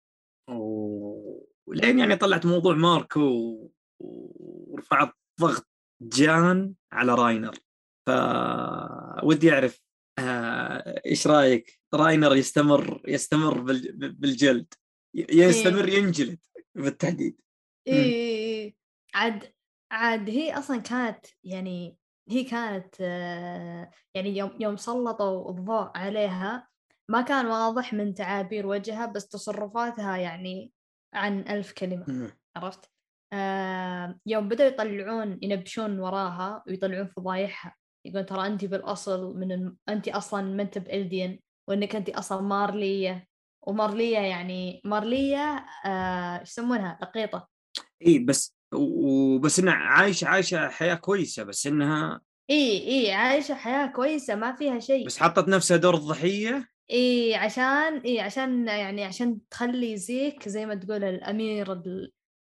[0.49, 3.71] ولين يعني طلعت موضوع ماركو و-
[4.73, 5.67] ورفعت ضغط
[6.01, 7.55] جان على راينر.
[8.07, 8.09] ف
[9.23, 9.81] ودي أعرف
[10.19, 14.73] آه، إيش رأيك راينر يستمر يستمر بال- بالجلد
[15.13, 16.39] يستمر ينجلد
[16.75, 17.39] بالتحديد
[17.87, 18.75] إيه إيه إيه.
[19.13, 19.53] عاد
[19.91, 21.97] عاد هي أصلا كانت يعني
[22.29, 26.67] هي كانت آه، يعني يوم يوم سلطوا الضوء عليها
[27.09, 30.71] ما كان واضح من تعابير وجهها بس تصرفاتها يعني
[31.13, 32.31] عن ألف كلمة.
[32.55, 32.91] عرفت؟
[33.33, 39.77] آه يوم بدأوا يطلعون ينبشون وراها ويطلعون فضايحها يقول ترى أنت بالأصل من الم...
[39.89, 43.27] أنت أصلا ما أنت بإلديان وإنك أنت أصلا مارلية
[43.61, 47.47] ومارلية يعني مارلية آه، يسمونها؟ لقيطة.
[48.07, 54.35] إي بس وبس إنها عايشة عايشة حياة كويسة بس إنها إي إي عايشة حياة كويسة
[54.35, 55.05] ما فيها شيء.
[55.05, 60.75] بس حطت نفسها دور الضحيه إي عشان إي عشان يعني عشان تخلي زيك زي ما
[60.75, 62.11] تقول الأمير ال-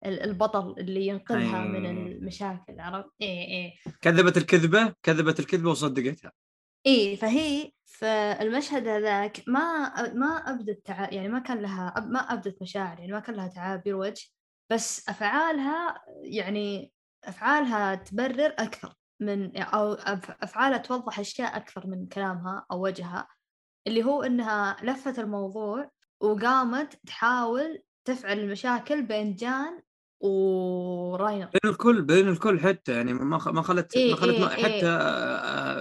[0.06, 1.92] ال- البطل اللي ينقذها من أي.
[1.92, 3.74] المشاكل عرفت؟ إي إي.
[4.02, 6.32] كذبت الكذبة؟ كذبت الكذبة وصدقتها.
[6.86, 7.72] إيه فهي
[8.02, 11.10] في المشهد هذاك ما ما أبدت تع...
[11.12, 14.28] يعني ما كان لها ما أبدت مشاعر يعني ما كان لها تعابير وجه
[14.72, 16.92] بس أفعالها يعني
[17.26, 23.28] أفعالها تبرر أكثر من أو أف- أفعالها توضح أشياء أكثر من كلامها أو وجهها
[23.88, 29.82] اللي هو إنها لفت الموضوع وقامت تحاول تفعل المشاكل بين جان
[30.20, 34.56] وراينر بين الكل بين الكل حتى يعني ما ما خلت إيه ما خلت إيه ما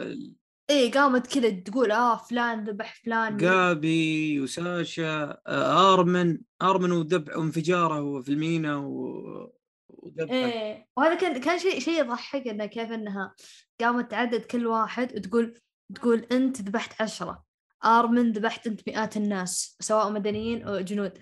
[0.03, 0.30] إيه.
[0.71, 8.21] إيه قامت كذا تقول آه فلان ذبح فلان جابي وساشا آه، آرمن آرمن ودبع وانفجاره
[8.23, 9.53] في المينا و-
[9.89, 13.35] ودبح إيه وهذا كان كان شيء شيء يضحك إنه كيف إنها
[13.81, 15.55] قامت تعدد كل واحد وتقول
[15.95, 17.45] تقول أنت ذبحت عشرة
[17.85, 21.13] آرمن ذبحت أنت مئات الناس سواء مدنيين أو جنود.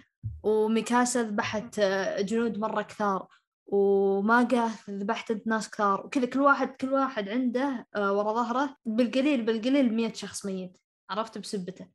[0.42, 3.26] وميكاسا ذبحت آه، جنود مرة كثار.
[3.68, 6.06] وماجا ذبحت انت ناس كثار.
[6.06, 10.78] وكذا كل واحد كل واحد عنده آه، ورا ظهره بالقليل بالقليل مية شخص ميت.
[11.10, 11.86] عرفت؟ بسبته.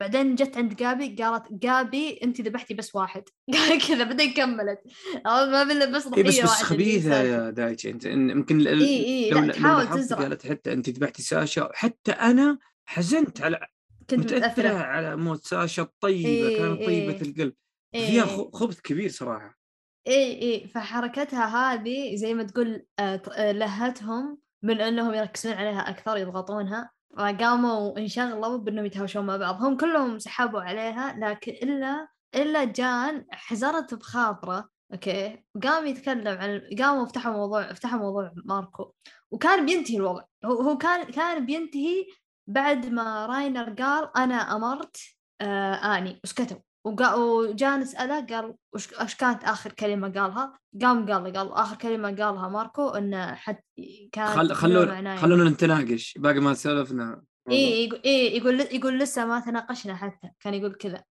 [0.00, 3.22] بعدين جت عند جابي قالت جابي أنت ذبحتي بس واحد.
[3.54, 4.80] قال كذا بعدين كملت.
[5.24, 9.30] ما بلا بس إيه بس ضحية بس واحدة خبيثة يا دايتشي أنت يمكن اي اي
[9.30, 10.18] لو- لا لو تحاول تزرع.
[10.18, 11.68] قالت حتى أنت ذبحتي ساشا.
[11.74, 13.66] حتى أنا حزنت على
[14.10, 14.68] كنت متأثرة.
[14.68, 16.28] على موت ساشا الطيبة.
[16.28, 17.22] إيه، كانت طيبة إيه.
[17.22, 17.54] القلب.
[17.94, 18.06] إيه.
[18.06, 19.61] فيها خبث كبير صراحة.
[20.08, 20.68] إي إي.
[20.68, 26.90] فحركتها هذه زي ما تقول آه، آه، لهتهم من إنهم يركزون عليها أكثر يضغطونها.
[27.18, 29.62] فقاموا انشغلوا بإنهم يتهاوشون مع بعض.
[29.62, 34.68] هم كلهم سحبوا عليها لكن إلا إلا جان حزرت بخاطره.
[34.92, 35.44] أوكي.
[35.62, 38.92] قام يتكلم عن قاموا فتحوا موضوع فتحوا موضوع ماركو.
[39.30, 40.22] وكان بينتهي الوضع.
[40.44, 42.06] هو هو كان كان بينتهي
[42.46, 44.96] بعد ما راينر قال أنا أمرت
[45.40, 46.20] آه آني.
[46.24, 46.71] وسكتوا.
[46.84, 52.48] وقا- وجان سأله قال وش كانت آخر كلمة قالها؟ قام قال قال آخر كلمة قالها
[52.48, 53.64] ماركو إنه حت
[54.12, 57.22] كانت خل خلونا خلونا نتناقش باقي ما سولفنا.
[57.50, 61.04] إيه يقول إيه يقول يقول لسه ما تناقشنا حتى كان يقول كذا.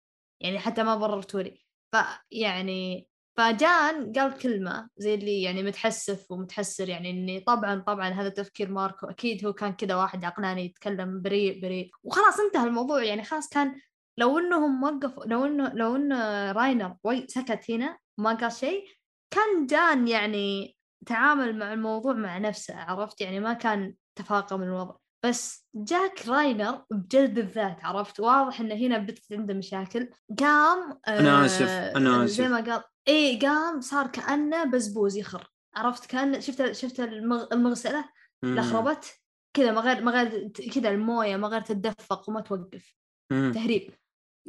[0.40, 7.10] يعني حتى ما بررتوا لي فيعني فجان قال كلمة زي اللي يعني متحسف ومتحسر يعني
[7.10, 11.90] إني طبعا طبعا هذا تفكير ماركو أكيد هو كان كذا واحد عقلاني يتكلم بريء بريء.
[12.02, 13.74] وخلاص انتهى الموضوع يعني خلاص كان
[14.18, 18.84] لو إنهم وقفوا لو إنه لو انه راينر سكت هنا ما قال شيء
[19.30, 20.76] كان جان يعني
[21.06, 24.94] تعامل مع الموضوع مع نفسه عرفت؟ يعني ما كان تفاقم الوضع.
[25.24, 30.10] بس جاك راينر بجلد الذات عرفت؟ واضح انه هنا بدت عنده مشاكل.
[30.40, 32.52] قام أنا آسف، آه، أنا زي آسف.
[32.52, 37.46] ما قال اي قام صار كأنه بزبوز يخر عرفت؟ كان شفت شفت المغ...
[37.52, 38.04] المغسلة؟
[38.42, 38.50] مم.
[38.50, 39.20] اللي خربت
[39.56, 42.94] كذا ما غير ما غير كذا الموية ما غير تتدفق وما توقف.
[43.32, 43.52] مم.
[43.54, 43.94] تهريب.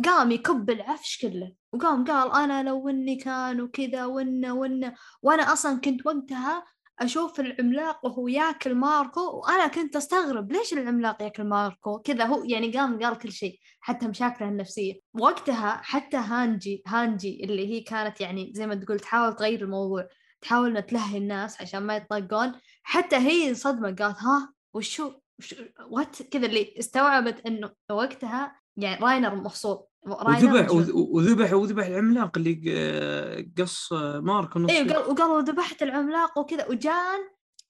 [0.06, 5.80] قام يكب العفش كله وقام قال أنا لو إني كان وكذا وإنه وإنه وأنا أصلا
[5.80, 6.66] كنت وقتها
[7.00, 12.72] أشوف العملاق وهو ياكل ماركو وأنا كنت أستغرب ليش العملاق ياكل ماركو؟ كذا هو يعني
[12.72, 15.00] قام قال كل شيء حتى مشاكله النفسية.
[15.14, 20.08] وقتها حتى هانجي هانجي اللي هي كانت يعني زي ما تقول تحاول تغير الموضوع
[20.42, 25.56] تحاول انها تلهي الناس عشان ما يطقون حتى هي انصدمت قالت ها وشو وش
[25.90, 29.86] وات كذا اللي استوعبت إنه وقتها يعني راينر مفصول.
[30.04, 36.68] وذبح وذبح وذبح العملاق اللي ق- قص ماركو نص إيه وقال وقالوا ذبحت العملاق وكذا
[36.68, 37.20] وجان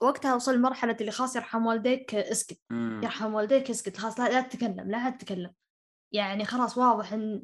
[0.02, 2.60] وقتها وصل لمرحلة اللي خلاص يرحم والديك اسكت.
[2.70, 3.02] مم.
[3.04, 5.52] يرحم والديك اسكت خلاص لا, لا تتكلم لا تتكلم.
[6.13, 7.44] يعني خلاص واضح إن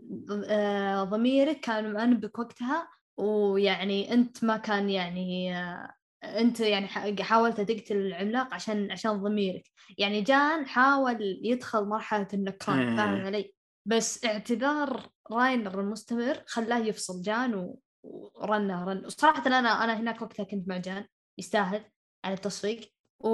[0.50, 5.93] آه، ضميرك كان مأنبك وقتها ويعني أنت ما كان يعني آه،
[6.24, 6.88] أنت يعني
[7.24, 9.63] حاولت تقتل العملاق عشان عشان ضميرك.
[9.98, 13.26] يعني جان حاول يدخل مرحلة النكران فاهم.
[13.26, 13.54] علي؟
[13.86, 17.21] بس اعتذار راينر المستمر خلاه يفصل.
[17.21, 17.74] جان.
[18.04, 19.06] ورنه رن.
[19.06, 21.06] وصراحة أنا أنا هناك وقتها كنت مع جان
[21.38, 21.86] يستاهل
[22.26, 22.91] على التصفيق.
[23.19, 23.30] و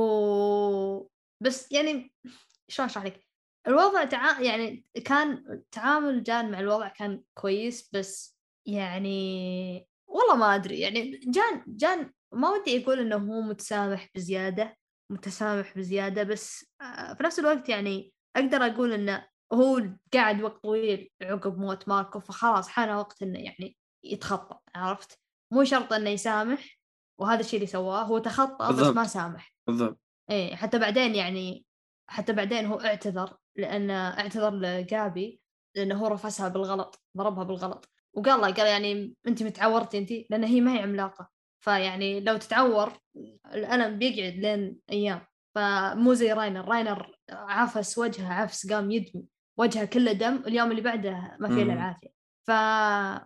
[1.41, 2.13] بس يعني
[2.67, 3.27] شلون أشرح لك؟
[3.67, 4.39] الوضع تع...
[4.39, 10.79] يعني كان تعامل جان مع الوضع كان كويس بس يعني والله ما أدري.
[10.79, 14.77] يعني جان جان ما ودي أقول إنه هو متسامح بزيادة
[15.11, 19.81] متسامح بزيادة بس آه، في نفس الوقت يعني أقدر أقول إنه هو
[20.13, 25.19] قاعد وقت طويل عقب موت ماركو فخلاص حان وقت إنه يعني يتخطى عرفت؟
[25.53, 26.79] مو شرط إنه يسامح
[27.19, 28.95] وهذا الشيء اللي سواه هو تخطى بس بالضبط.
[28.95, 29.53] ما سامح.
[29.67, 29.99] بالضبط.
[30.29, 31.65] إيه حتى بعدين يعني
[32.09, 35.41] حتى بعدين هو اعتذر لأن اعتذر لجابي
[35.75, 37.89] لأنه هو رفسها بالغلط ضربها بالغلط.
[38.13, 41.29] وقال له قال يعني أنت متعورتي أنت لأن هي ما هي عملاقة.
[41.63, 42.93] فيعني لو تتعور
[43.53, 45.25] الألم بيقعد لين أيام.
[45.55, 46.65] فمو زي راينر.
[46.65, 49.25] راينر عفس وجهه عفس قام يدمي.
[49.61, 51.71] وجهه كله دم اليوم اللي بعده ما فيه إلا مم.
[51.71, 52.11] العافية.
[52.47, 52.51] ف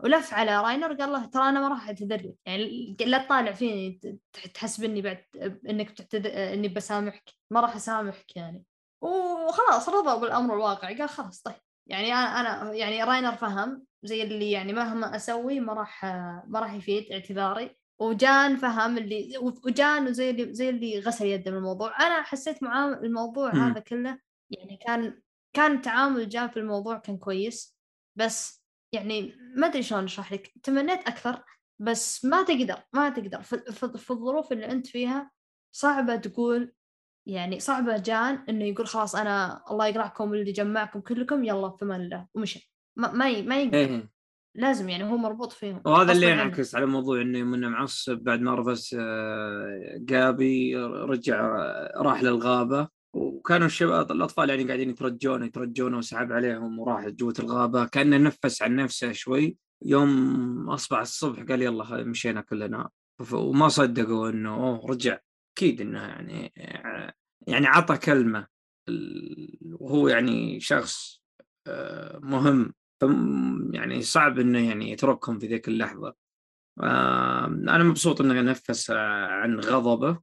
[0.03, 3.91] ولف على راينر قال له ترى أنا ما راح أعتذر يعني لا تطالع فيني
[4.33, 5.25] ت- تحسبني بعد
[5.69, 7.23] إنك بتعتذر إني بسامحك.
[7.51, 8.63] ما راح أسامحك يعني.
[9.01, 10.87] وخلاص رضى بالأمر الواقع.
[10.97, 11.55] قال خلاص طيب.
[11.87, 16.05] يعني أنا أنا يعني راينر فهم زي اللي يعني مهما أسوي ما راح
[16.47, 17.75] ما راح يفيد اعتذاري.
[17.99, 22.07] وجان فهم اللي وجان زي اللي زي اللي غسل يده من الموضوع.
[22.07, 23.59] أنا حسيت معاه الموضوع مم.
[23.61, 24.19] هذا كله
[24.49, 25.21] يعني كان
[25.55, 27.77] كان تعامل جان في الموضوع كان كويس
[28.15, 31.43] بس يعني ما أدري شلون أشرح لك تمنيت أكثر
[31.79, 33.41] بس ما تقدر ما تقدر.
[33.41, 35.31] في, في, في الظروف اللي أنت فيها
[35.75, 36.73] صعبة تقول
[37.27, 42.01] يعني صعبة جان إنه يقول خلاص أنا الله يقرعكم اللي جمعكم كلكم يلا في أمان
[42.01, 42.73] الله ومشي.
[42.95, 43.77] ما ما, ما يقدر.
[43.77, 44.09] إيه.
[44.55, 45.81] لازم يعني هو مربوط فيهم.
[45.85, 46.31] وهذا اللي.
[46.31, 52.87] ينعكس على موضوع إنه إنه معصب بعد ما رفس آه، جابي رجع آه، راح للغابة.
[53.15, 57.86] وكانوا الشباب الأطفال يعني قاعدين يترجون يترجون وسحب عليهم وراح جوة الغابة.
[57.86, 59.58] كانه نفس عن نفسه شوي.
[59.86, 62.89] يوم أصبح الصبح قال يلا مشينا كلنا.
[63.34, 65.19] وما صدقوا إنه أوه رجع.
[65.58, 66.54] أكيد إنه يعني
[67.47, 68.47] يعني عطى كلمة.
[69.71, 71.23] وهو يعني شخص
[71.67, 72.73] آه، مهم.
[73.73, 76.15] يعني صعب إنه يعني يتركهم في ذيك اللحظة.
[76.80, 80.21] أنا مبسوط إنه نفس عن غضبه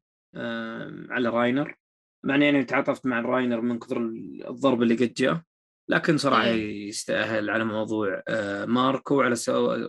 [1.11, 1.82] على راينر.
[2.25, 3.99] مع أني يعني تعاطفت مع راينر من كثر
[4.49, 5.43] الضرب اللي قد جاء.
[5.89, 6.89] لكن صراحة إيه.
[6.89, 9.37] يستاهل على موضوع آه، ماركو وعلى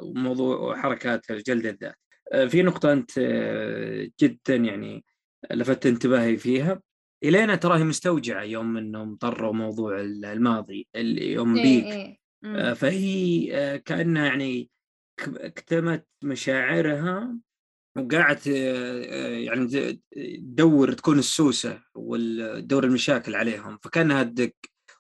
[0.02, 1.96] موضوع حركات جلد الذات
[2.32, 3.20] آه، في نقطة أنت
[4.22, 5.06] جدا يعني
[5.52, 6.82] لفت انتباهي فيها.
[7.24, 11.86] إلينا تراهي مستوجعة يوم إنهم طروا موضوع الماضي اللي يوم إيه بيك.
[11.86, 12.18] إيه.
[12.46, 14.70] آه، فهي آه، كأنها يعني
[15.56, 17.38] كتمت مشاعرها
[17.98, 20.02] وقاعد آه، يعني
[20.38, 24.54] تدور تكون السوسة وتدور المشاكل عليهم فكانها تدق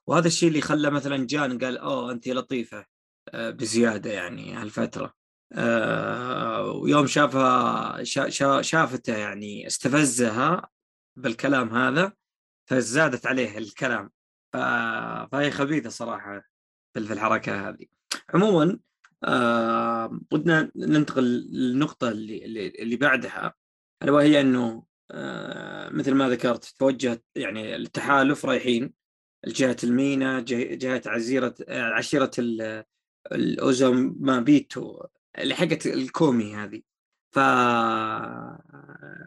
[0.08, 2.86] وهذا الشيء اللي خلى مثلا جان قال أوه انت لطيفة.
[3.34, 5.14] بزيادة يعني هالفترة.
[6.82, 8.04] ويوم شافها
[8.62, 10.70] شافته يعني استفزها
[11.16, 12.14] بالكلام هذا
[12.70, 14.12] فزادت عليه الكلام.
[14.54, 16.42] فهي خبيثة صراحة
[16.94, 17.86] في الحركة هذه.
[18.34, 18.80] عموما
[19.24, 22.46] آه بدنا ننتقل للنقطة اللي
[22.82, 23.54] اللي, بعدها
[24.04, 28.94] الا وهي إنه آه مثل ما ذكرت توجهت يعني التحالف رايحين
[29.48, 32.32] جهه المينا جهة عزيرة عشيرة
[33.32, 35.04] الاوزومابيتو
[35.38, 36.82] اللي حقت الكومي هذه.
[37.32, 37.40] ف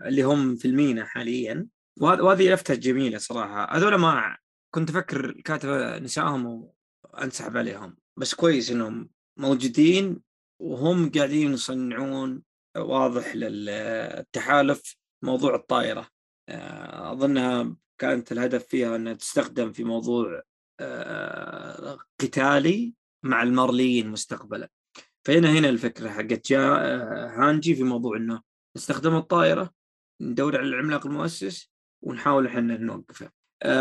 [0.06, 1.66] اللي هم في المينا حاليا.
[2.00, 3.76] وهذه لفتة جميلة صراحة.
[3.76, 4.37] هذول ما
[4.74, 5.68] كنت أفكر الكاتب
[6.03, 6.70] ناسيهم
[7.04, 7.96] وأنسحب عليهم.
[8.16, 10.20] بس كويس إنهم موجودين
[10.62, 12.42] وهم قاعدين يصنعون
[12.77, 16.09] واضح للتحالف موضوع الطائرة.
[16.49, 20.42] آه، أظنها كانت الهدف فيها أنها تستخدم في موضوع
[20.81, 22.94] آه، قتالي
[23.25, 24.70] مع المارليين مستقبلا.
[25.27, 28.42] فهنا هنا الفكرة حقت آه، هانجي في موضوع إنه
[28.77, 29.75] نستخدم الطائرة
[30.20, 31.70] ندور على العملاق المؤسس
[32.03, 33.31] ونحاول إحنا نوقفه.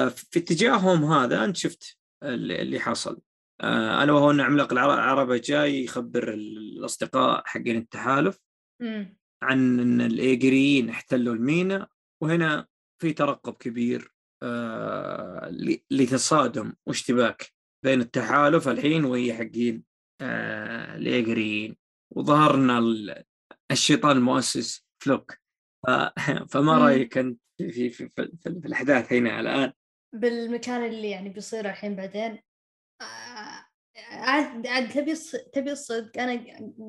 [0.08, 3.22] في اتجاههم هذا أنت شفت اللي حصل.
[3.64, 8.40] ألا وهو أن عملاق العربة جاي يخبر الأصدقاء حقين التحالف
[9.44, 11.88] عن أن الإيجريين احتلوا المينا
[12.24, 12.68] وهنا
[13.02, 15.50] في ترقب كبير آه،
[15.92, 17.54] لتصادم واشتباك
[17.86, 19.84] بين التحالف الحين وهي حقين
[20.22, 21.78] الإيجريين.
[22.16, 22.80] وظهرنا
[23.72, 25.38] الشيطان المؤسس فلوك.
[26.52, 29.74] فما رأيك أنت في في في, في, في الأحداث هنا الآن؟
[30.14, 32.44] بالمكان اللي يعني بيصير الحين بعدين؟ آه،
[33.02, 35.14] عاد عاد تبي
[35.54, 36.46] تبي الصدق؟ أنا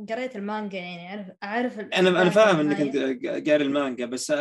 [0.09, 2.97] قريت المانجا يعني أعرف أعرف أنا أنا فاهم إنك أنت
[3.49, 4.33] قاري المانجا بس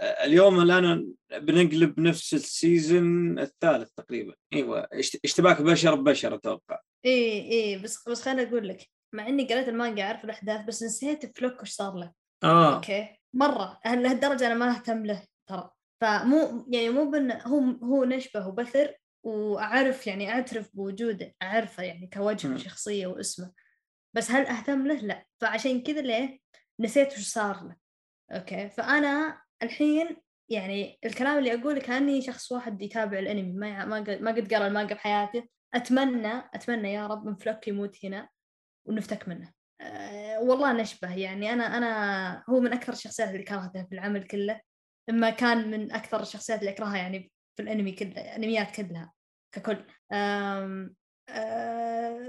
[0.00, 4.34] اليوم الآن بنقلب نفس ال season الثالث تقريبا.
[4.52, 4.88] إيوه
[5.24, 6.80] اشتباك بشر ببشر أتوقع.
[7.06, 11.38] إي إي بس بس خليني أقول لك مع إني قريت المانجا أعرف الأحداث بس نسيت
[11.38, 12.12] فلوك وش صار له.
[12.44, 12.74] آه.
[12.74, 13.08] okay.
[13.34, 15.70] مرة لهالدرجة أنا ما أهتم له ترى.
[16.00, 18.94] فمو يعني مو بن هو هو نشبه وبثر
[19.26, 23.52] وأعرف يعني أعترف بوجوده أعرفه يعني كوجه وشخصية واسمه.
[24.14, 25.26] بس هل أهتم له؟ لا.
[25.40, 26.38] فعشان كذا ليه
[26.80, 27.76] نسيت وش صار له.
[28.30, 30.16] أوكي؟ فأنا الحين
[30.50, 33.52] يعني الكلام اللي أقوله كأني شخص واحد يتابع الأنمي.
[33.52, 33.84] ما
[34.20, 38.28] ما قد قرأ المانجا بحياته أتمنى أتمنى يا رب من فلوك يموت هنا
[38.88, 39.52] ونفتك منه.
[39.80, 41.52] أه والله نشبه يعني.
[41.52, 44.60] أنا أنا هو من أكثر الشخصيات اللي كرهتها في العمل كله.
[45.10, 49.15] إما كان من أكثر الشخصيات اللي أكرهها يعني في الأنمي كله الأنميات كلها.
[49.58, 49.84] ككل.
[50.12, 50.90] أه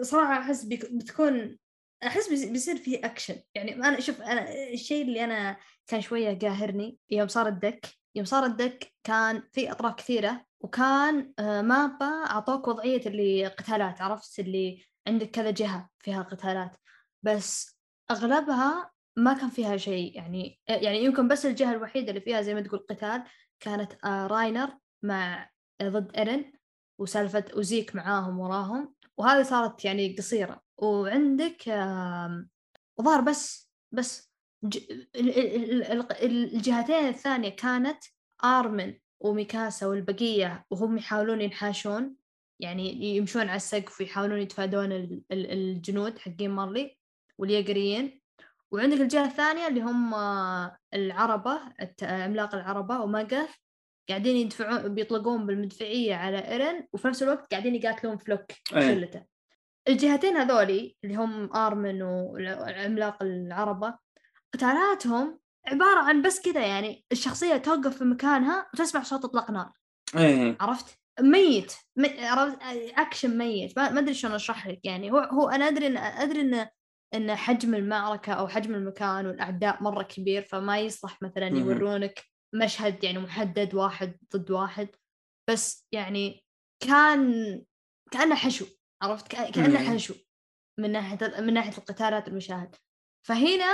[0.02, 1.58] صراحة أحس بتكون
[2.04, 5.58] أحس بيصير فيه اكشن يعني أنا شوف أنا الشيء اللي أنا
[5.88, 7.86] كان شوية قاهرني يوم صار الدك.
[8.16, 14.40] يوم صار الدك كان في أطراف كثيرة وكان أه، مابا أعطوك وضعية اللي قتالات عرفت؟
[14.40, 16.78] اللي عندك كذا جهة فيها قتالات.
[17.24, 17.78] بس
[18.12, 20.16] أغلبها ما كان فيها شيء.
[20.16, 23.24] يعني يعني يمكن بس الجهة الوحيدة اللي فيها زي ما تقول قتال
[23.60, 25.50] كانت آه، راينر مع
[25.84, 26.52] ضد إيرن.
[27.00, 30.62] وسالفة أوزيك معاهم وراهم وهذه صارت يعني قصيرة.
[30.78, 31.68] وعندك
[32.98, 34.32] وظهر بس بس
[36.22, 38.04] الجهتين الثانية كانت
[38.43, 42.16] آرمن وميكاسا والبقية وهم يحاولون ينحاشون
[42.60, 44.91] يعني يمشون على السقف ويحاولون يتفادون
[45.32, 46.98] الجنود حقين مارلي
[47.38, 48.22] واليقريين.
[48.72, 50.14] وعندك الجهة الثانية اللي هم
[50.93, 51.60] العربة
[52.02, 53.56] عملاق العربة وماجث
[54.10, 59.24] قاعدين يدفعون بيطلقون بالمدفعية على إيرن وفي نفس الوقت قاعدين يقاتلون فلوك شلته
[59.88, 63.97] الجهتين هذولي اللي هم آرمن والعملاق العربة
[64.53, 69.72] قتالاتهم عبارة عن بس كذا يعني الشخصية توقف في مكانها وتسمع صوت إطلاق نار.
[70.18, 70.58] إيه.
[70.60, 71.74] عرفت؟ ميت.
[71.95, 72.26] مي...
[72.26, 72.58] عرفت؟
[72.97, 73.80] أكشن ميت.
[73.80, 74.80] ما أدري شلون أشرح لك.
[74.84, 76.68] يعني هو هو أنا أدري ان أدري ان
[77.14, 81.47] إن حجم المعركة أو حجم المكان والأعداء مرة كبير فما يصلح مثلا.
[81.47, 82.24] يورونك
[82.56, 84.89] مشهد يعني محدد واحد ضد واحد
[85.50, 86.43] بس يعني
[86.84, 87.64] كان
[88.12, 88.66] كأنه حشو
[89.02, 89.93] عرفت كأنه.
[89.93, 90.14] حشو
[90.80, 92.76] من ناحية من ناحية القتالات المشاهد
[93.28, 93.74] فهنا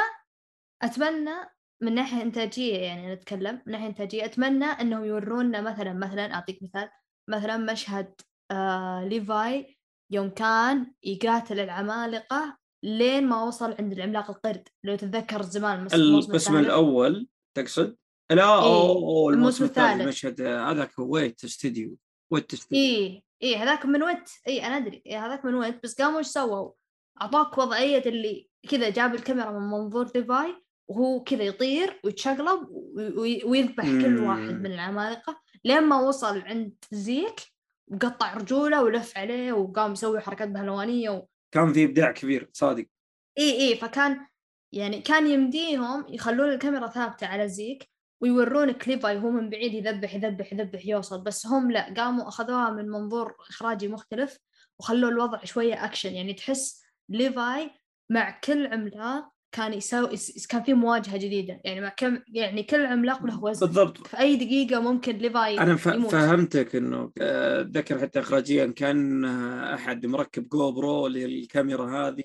[0.83, 1.35] أتمنى
[1.81, 6.89] من ناحية إنتاجية يعني نتكلم من ناحية إنتاجية أتمنى إنهم يورونا مثلا مثلا أعطيك مثال
[7.29, 8.21] مثلا مشهد
[8.51, 9.77] آه ليفاي
[10.11, 16.31] يوم كان يقاتل العمالقة لين ما وصل عند العملاق القرد لو تتذكر زمان الموسم.
[16.65, 17.97] الأول تقصد؟
[18.31, 20.07] لا إيه، اوه الموسم الثالث الثالث.
[20.07, 21.97] مشهد آه، هذاك ويت استديو
[22.31, 24.29] ويت استديو إيه إيه هذاك من Wit.
[24.47, 25.03] إيه أنا أدري.
[25.05, 25.83] إيه هذاك من ويت.
[25.83, 26.71] بس قاموا إيش سووا؟
[27.21, 30.55] أعطاك وضعية اللي كذا جاب الكاميرا من منظور ليفاي
[30.89, 32.67] وهو كذا يطير ويتشقلب
[33.17, 34.19] وي- ويذبح كل.
[34.19, 35.41] واحد من العمالقة.
[35.65, 37.35] لين ما وصل عند زيك
[37.91, 41.25] وقطع رجوله ولف عليه وقام يسوي حركات بهلوانية و...
[41.53, 42.85] كان في إبداع كبير صادق.
[43.37, 44.27] اي اي فكان
[44.71, 47.92] يعني كان يمديهم يخلون الكاميرا ثابتة على زيك.
[48.23, 51.23] ويورونك ليفاي وهو من بعيد يذبح يذبح يذبح يوصل.
[51.23, 54.37] بس هم لا قاموا أخذوها من منظور إخراجي مختلف
[54.79, 56.13] وخلوا الوضع شوية أكشن.
[56.13, 57.71] يعني تحس ليفاي
[58.09, 61.61] مع كل عملاق كان يساوي يس- كان في مواجهة جديدة.
[61.65, 63.67] يعني مع كم يعني كل عملاق له وزن.
[63.67, 64.07] بالضبط.
[64.07, 65.85] في أي دقيقة ممكن ليفاي أنا ف...
[65.85, 66.11] يموت.
[66.11, 72.23] فهمتك إنه آه، اتذكر حتى اخراجيا كان آه، أحد مركب جو برو للكاميرا هذه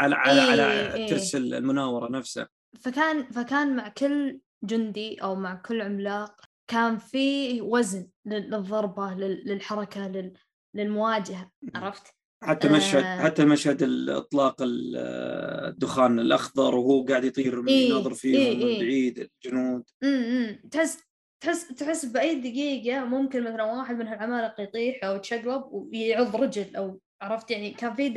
[0.00, 1.06] على على إيه، على إيه.
[1.08, 2.48] ترس المناورة نفسها.
[2.80, 9.42] فكان فكان مع كل جندي أو مع كل عملاق كان في وزن لل- للضربة لل-
[9.46, 10.32] للحركة لل-
[10.74, 12.06] للمواجهة عرفت؟
[12.42, 13.18] حتى مشهد آه.
[13.22, 18.80] حتى مشهد اطلاق ال- آه، الدخان الأخضر وهو قاعد يطير إيه، يناظر فيهم إيه، من.
[18.80, 20.98] بعيد الجنود امم تحس
[21.40, 27.00] تحس تحس بأي دقيقة ممكن مثلا واحد من هالعمالقة يطيح أو يتشقلب ويعض رجل أو
[27.22, 28.08] عرفت يعني كان في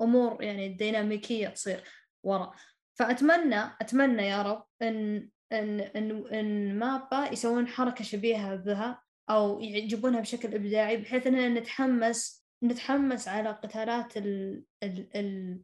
[0.00, 1.80] أمور يعني ديناميكية تصير
[2.22, 2.52] ورا
[3.00, 10.20] فأتمنى أتمنى يا رب إن إن إن إن مابا يسوون حركة شبيهة بها أو يجيبونها
[10.20, 15.60] بشكل إبداعي بحيث إننا نتحمس نتحمس على قتالات ال ال ال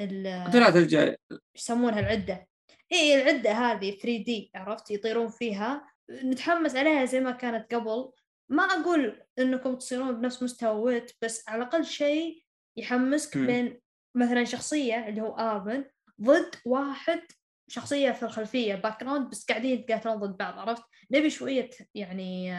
[0.00, 2.48] ال قتالات الجاي إيش يسمونها؟ العدة.
[2.92, 5.88] إي العدة هذه 3D عرفت؟ يطيرون فيها.
[6.10, 8.12] نتحمس عليها زي ما كانت قبل.
[8.48, 12.42] ما أقول إنكم تصيرون بنفس مستوى Wit بس على الأقل شيء
[12.76, 13.38] يحمسك.
[13.38, 13.80] بين
[14.16, 15.84] مثلا شخصية اللي هو ارمن
[16.22, 17.20] ضد واحد
[17.68, 22.54] شخصية في الخلفية background بس قاعدين يتقاتلون ضد بعض عرفت؟ نبي شوية يعني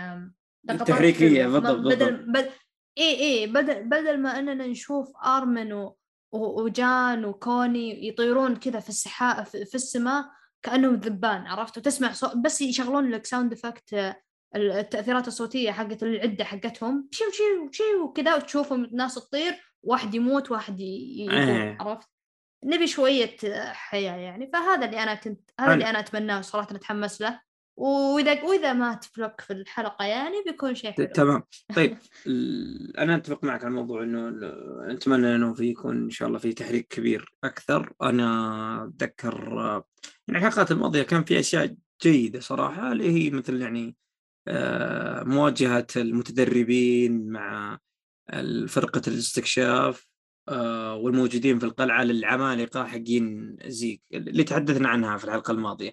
[0.67, 1.47] تحريكية،.
[1.47, 2.49] بالضبط، بدل بدل
[2.97, 5.97] اي اي بدل بدل ما أننا نشوف آرمن و...
[6.31, 10.25] وجان وكوني يطيرون كذا في السحاء في, في السماء
[10.63, 14.15] كأنهم ذبان عرفت؟ وتسمع صوت بس يشغلون لك sound effect
[14.55, 17.07] التأثيرات الصوتية حقت العدة حقتهم.
[17.11, 21.77] شيو شيو شيو كذا وتشوفهم ناس تطير واحد يموت واحد يقوم إيه.
[21.79, 22.16] عرفت؟
[22.63, 23.35] نبي شوية
[23.73, 24.49] حياة يعني.
[24.53, 27.39] فهذا اللي أنا كنت هذا أنا- اللي أنا أتمناه صراحة أتحمس له.
[27.79, 31.05] وإذا وإذا ما تفلك في الحلقة يعني بيكون شيء حلو.
[31.05, 31.43] تمام.
[31.75, 31.97] طيب
[32.97, 36.53] أنا أتفق معك على الموضوع إنه ال- نتمنى إنه في يكون إن شاء الله في
[36.53, 37.93] تحريك كبير أكثر.
[38.01, 39.85] أنا أتذكر آه،
[40.27, 43.95] يعني الحلقات الماضية كان في أشياء جيدة صراحة اللي هي مثل يعني
[44.47, 47.79] آه، مواجهة المتدربين مع
[48.67, 50.07] فرقة الاستكشاف.
[50.93, 55.91] والموجودين في القلعة للعمالقه حقين زيك اللي تحدثنا عنها في الحلقة الماضية.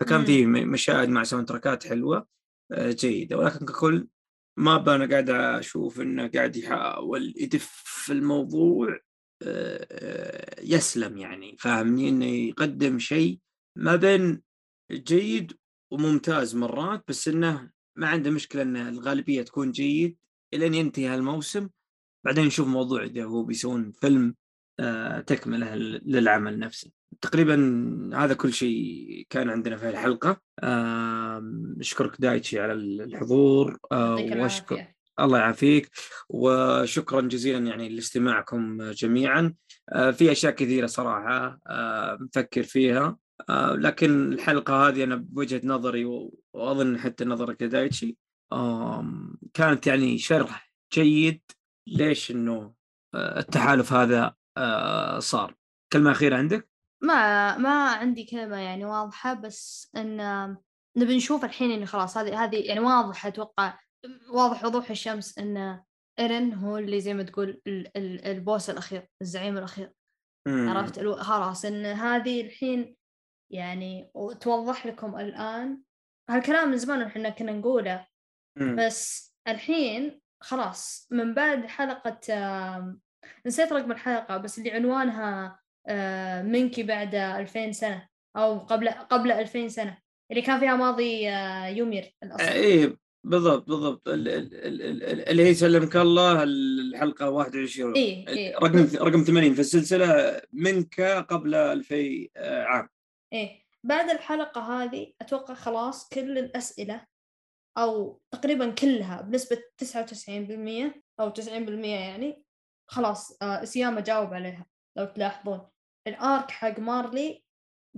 [0.00, 0.24] فكان.
[0.24, 2.26] في مشاهد مع soundtrack ات حلوة
[2.72, 3.36] آه، جيدة.
[3.38, 4.08] ولكن ككل
[4.58, 9.00] ما أنا قاعد أشوف إنه قاعد يحاول يدف في الموضوع
[9.42, 11.56] آه، آه، يسلم يعني.
[11.58, 13.40] فاهمني؟ إنه يقدم شيء
[13.78, 14.42] ما بين
[14.92, 15.52] جيد
[15.92, 20.16] وممتاز مرات بس إنه ما عنده مشكلة إن الغالبية تكون جيد
[20.54, 21.68] الين ينتهي هالموسم
[22.26, 24.34] بعدين نشوف موضوع إذا هو بيسوون فيلم
[24.80, 25.74] آه، تكملة
[26.04, 26.90] للعمل نفسه.
[27.20, 30.40] تقريبا هذا كل شيء كان عندنا في الحلقة.
[30.64, 34.86] آم، نشكرك دايتشي على الحضور آه، واشكر
[35.20, 35.90] الله يعافيك.
[36.28, 39.54] وشكرا جزيلا يعني لاستماعكم جميعا.
[39.92, 43.16] آه، في أشياء كثيرة صراحة آه، نفكر فيها.
[43.48, 46.04] آه، لكن الحلقة هذه أنا بوجهة نظري
[46.54, 48.16] وأظن حتى نظرك يا دايتشي
[49.54, 51.40] كانت يعني شرح جيد
[51.88, 52.74] ليش إنه
[53.14, 55.54] آه، التحالف هذا آه، صار
[55.92, 56.68] كلمة أخيرة عندك؟
[57.02, 60.16] ما ما عندي كلمة يعني واضحة بس إن
[60.96, 63.78] نبي نشوف الحين إن خلاص هذه هذه يعني واضح أتوقع
[64.30, 65.82] واضح وضوح الشمس إن
[66.18, 69.92] إيرن هو اللي زي ما تقول ال- ال- البوس الأخير الزعيم الأخير
[70.48, 70.68] مم.
[70.68, 72.96] عرفت خلاص إن هذه الحين
[73.52, 74.10] يعني
[74.40, 75.82] توضح لكم الآن
[76.30, 78.06] هالكلام من زمان إحنا كنا نقوله
[78.58, 78.76] مم.
[78.78, 82.20] بس الحين خلاص من بعد حلقة
[83.46, 89.68] نسيت رقم الحلقة بس اللي عنوانها آه، منكي بعد 2000 سنة أو قبل قبل 2000
[89.68, 89.98] سنة
[90.30, 92.42] اللي كان فيها ماضي آه، يومير الأصل.
[92.42, 94.08] إيه بالضبط بالضبط.
[94.08, 99.54] ال- ال- ال- ال- اللي هي سلمك الله الحلقة 21 إيه إيه رقم رقم 80
[99.54, 102.28] في السلسلة منك قبل 2000
[102.66, 102.88] عام.
[103.32, 107.04] إيه بعد الحلقة هذه أتوقع خلاص كل الأسئلة
[107.78, 111.48] أو تقريبا كلها بنسبة 99% أو 90%
[111.84, 112.44] يعني
[112.90, 114.66] خلاص آه سياما جاوب عليها
[114.96, 115.68] لو تلاحظون.
[116.08, 117.44] الآرك حق مارلي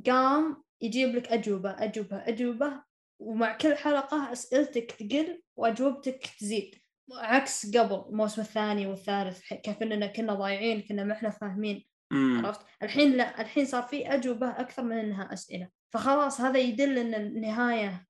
[0.06, 2.82] قام يجيب لك أجوبة أجوبة أجوبة
[3.22, 6.74] ومع كل حلقة أسئلتك تقل وأجوبتك تزيد
[7.12, 12.46] عكس قبل الموسم الثاني والثالث كيف إننا كنا ضايعين كنا ما إحنا فاهمين مم.
[12.46, 15.68] عرفت؟ الحين لا الحين صار في أجوبة أكثر من إنها أسئلة.
[15.90, 18.07] فخلاص هذا يدل إن النهاية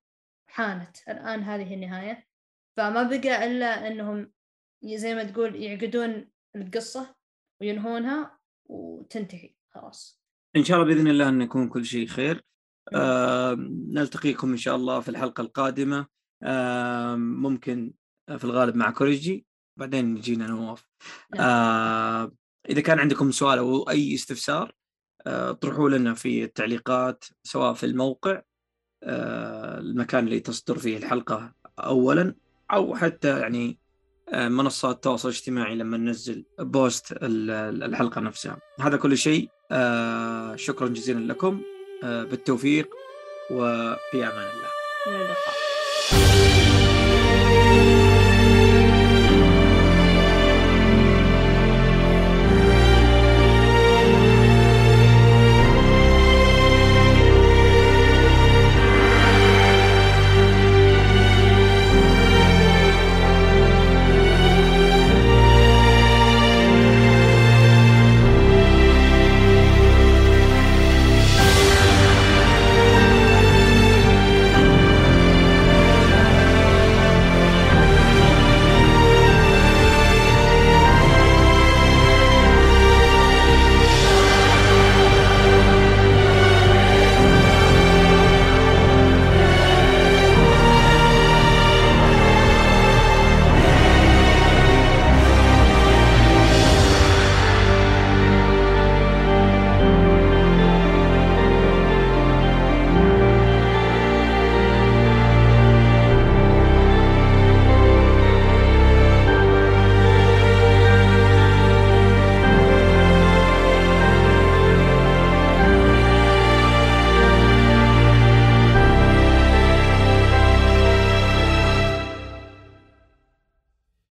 [0.49, 0.97] حانت.
[1.09, 2.27] الآن هذه النهاية.
[2.77, 4.31] فما بقى إلا إنهم
[4.83, 7.15] ي- زي ما تقول يعقدون القصة
[7.61, 9.55] وينهونها وتنتهي.
[9.73, 10.21] خلاص.
[10.55, 12.43] إن شاء الله بإذن الله إن يكون كل شيء خير.
[12.93, 16.07] آه نلتقيكم إن شاء الله في الحلقة القادمة.
[16.43, 17.93] آه ممكن
[18.37, 19.45] في الغالب مع كوريجي.
[19.79, 20.87] بعدين يجينا نواف.
[21.35, 21.45] نعم.
[21.49, 22.31] آه
[22.69, 24.73] إذا كان عندكم سؤال أو أي استفسار
[25.27, 28.41] آه اطرحوا لنا في التعليقات سواء في الموقع
[29.03, 32.35] المكان اللي تصدر فيه الحلقة اولا
[32.73, 33.77] أو حتى يعني
[34.33, 38.57] آه، منصات التواصل الاجتماعي لما ننزل بوست ال- ال- الحلقة نفسها.
[38.79, 39.49] هذا كل شيء.
[39.71, 41.61] آه، شكرا جزيلا لكم.
[42.03, 42.89] آه، بالتوفيق
[43.51, 44.47] وفي أمان
[45.07, 45.35] الله.